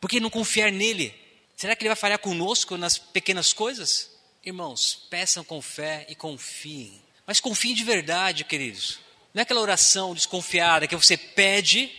Por 0.00 0.08
que 0.08 0.20
não 0.20 0.30
confiar 0.30 0.70
nele? 0.70 1.14
Será 1.56 1.74
que 1.74 1.82
ele 1.82 1.90
vai 1.90 1.96
falhar 1.96 2.18
conosco 2.18 2.76
nas 2.76 2.96
pequenas 2.96 3.52
coisas? 3.52 4.10
Irmãos, 4.44 5.06
peçam 5.10 5.44
com 5.44 5.60
fé 5.60 6.06
e 6.08 6.14
confiem. 6.14 7.02
Mas 7.26 7.40
confie 7.40 7.74
de 7.74 7.84
verdade, 7.84 8.44
queridos. 8.44 8.98
Não 9.34 9.40
é 9.40 9.42
aquela 9.42 9.60
oração 9.60 10.14
desconfiada 10.14 10.86
que 10.86 10.96
você 10.96 11.16
pede, 11.16 11.90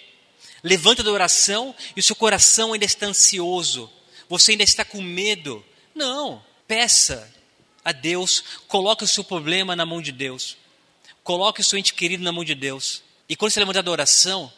levanta 0.63 1.03
da 1.03 1.11
oração 1.11 1.75
e 1.95 1.99
o 1.99 2.03
seu 2.03 2.15
coração 2.15 2.73
ainda 2.73 2.85
está 2.85 3.05
ansioso, 3.05 3.91
você 4.27 4.51
ainda 4.51 4.63
está 4.63 4.83
com 4.83 5.01
medo. 5.01 5.63
Não, 5.93 6.43
peça 6.67 7.31
a 7.83 7.91
Deus, 7.91 8.43
coloque 8.67 9.03
o 9.03 9.07
seu 9.07 9.23
problema 9.23 9.75
na 9.75 9.85
mão 9.85 10.01
de 10.01 10.11
Deus, 10.11 10.57
coloque 11.23 11.61
o 11.61 11.63
seu 11.63 11.77
ente 11.77 11.93
querido 11.93 12.23
na 12.23 12.31
mão 12.31 12.43
de 12.43 12.55
Deus. 12.55 13.03
E 13.27 13.35
quando 13.35 13.51
você 13.51 13.59
levantar 13.59 13.81
da 13.81 13.91
oração, 13.91 14.51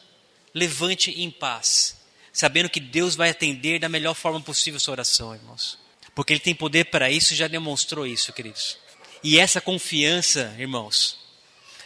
levante 0.54 1.12
em 1.12 1.32
paz, 1.32 1.98
sabendo 2.32 2.70
que 2.70 2.80
Deus 2.80 3.16
vai 3.16 3.30
atender 3.30 3.80
da 3.80 3.90
melhor 3.90 4.14
forma 4.14 4.42
possível 4.42 4.78
a 4.78 4.80
sua 4.80 4.94
oração, 4.94 5.34
irmãos. 5.34 5.78
Porque 6.16 6.34
Ele 6.34 6.40
tem 6.40 6.54
poder 6.54 6.86
para 6.86 7.10
isso 7.10 7.34
e 7.34 7.38
já 7.38 7.48
demonstrou 7.48 8.06
isso, 8.06 8.32
queridos. 8.34 8.78
E 9.24 9.40
essa 9.40 9.62
confiança, 9.62 10.54
irmãos, 10.60 11.18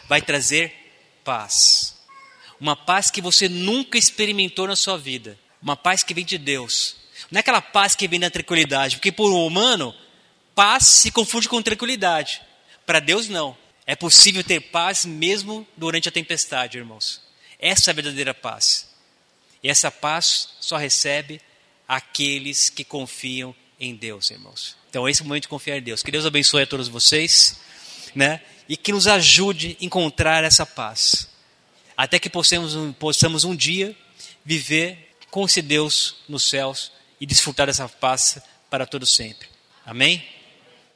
vai 0.08 0.20
trazer 0.20 0.74
paz. 1.24 1.96
Uma 2.60 2.74
paz 2.74 3.10
que 3.10 3.20
você 3.20 3.48
nunca 3.48 3.96
experimentou 3.96 4.66
na 4.66 4.74
sua 4.74 4.98
vida. 4.98 5.38
Uma 5.62 5.76
paz 5.76 6.02
que 6.02 6.12
vem 6.12 6.24
de 6.24 6.36
Deus. 6.36 6.96
Não 7.30 7.38
é 7.38 7.40
aquela 7.40 7.60
paz 7.60 7.94
que 7.94 8.08
vem 8.08 8.20
da 8.20 8.30
tranquilidade, 8.30 8.96
porque 8.96 9.12
por 9.12 9.30
um 9.30 9.46
humano, 9.46 9.94
paz 10.54 10.86
se 10.86 11.10
confunde 11.10 11.48
com 11.48 11.62
tranquilidade. 11.62 12.40
Para 12.86 13.00
Deus, 13.00 13.28
não. 13.28 13.56
É 13.86 13.94
possível 13.94 14.42
ter 14.42 14.60
paz 14.60 15.04
mesmo 15.04 15.66
durante 15.76 16.08
a 16.08 16.12
tempestade, 16.12 16.78
irmãos. 16.78 17.22
Essa 17.58 17.90
é 17.90 17.92
a 17.92 17.94
verdadeira 17.94 18.34
paz. 18.34 18.88
E 19.62 19.68
essa 19.68 19.90
paz 19.90 20.50
só 20.60 20.76
recebe 20.76 21.40
aqueles 21.86 22.70
que 22.70 22.84
confiam 22.84 23.54
em 23.80 23.94
Deus, 23.94 24.30
irmãos. 24.30 24.76
Então, 24.90 25.08
esse 25.08 25.20
é 25.20 25.24
o 25.24 25.28
momento 25.28 25.42
de 25.42 25.48
confiar 25.48 25.78
em 25.78 25.82
Deus. 25.82 26.02
Que 26.02 26.10
Deus 26.10 26.26
abençoe 26.26 26.62
a 26.62 26.66
todos 26.66 26.88
vocês, 26.88 27.58
né? 28.14 28.40
E 28.68 28.76
que 28.76 28.92
nos 28.92 29.06
ajude 29.06 29.76
a 29.80 29.84
encontrar 29.84 30.44
essa 30.44 30.64
paz. 30.66 31.28
Até 31.96 32.18
que 32.18 32.30
possamos, 32.30 32.74
possamos 32.96 33.44
um 33.44 33.54
dia 33.54 33.96
viver 34.44 35.14
com 35.30 35.44
esse 35.44 35.60
Deus 35.60 36.16
nos 36.28 36.44
céus 36.48 36.92
e 37.20 37.26
desfrutar 37.26 37.66
dessa 37.66 37.88
paz 37.88 38.38
para 38.70 38.86
todo 38.86 39.06
sempre. 39.06 39.48
Amém? 39.84 40.37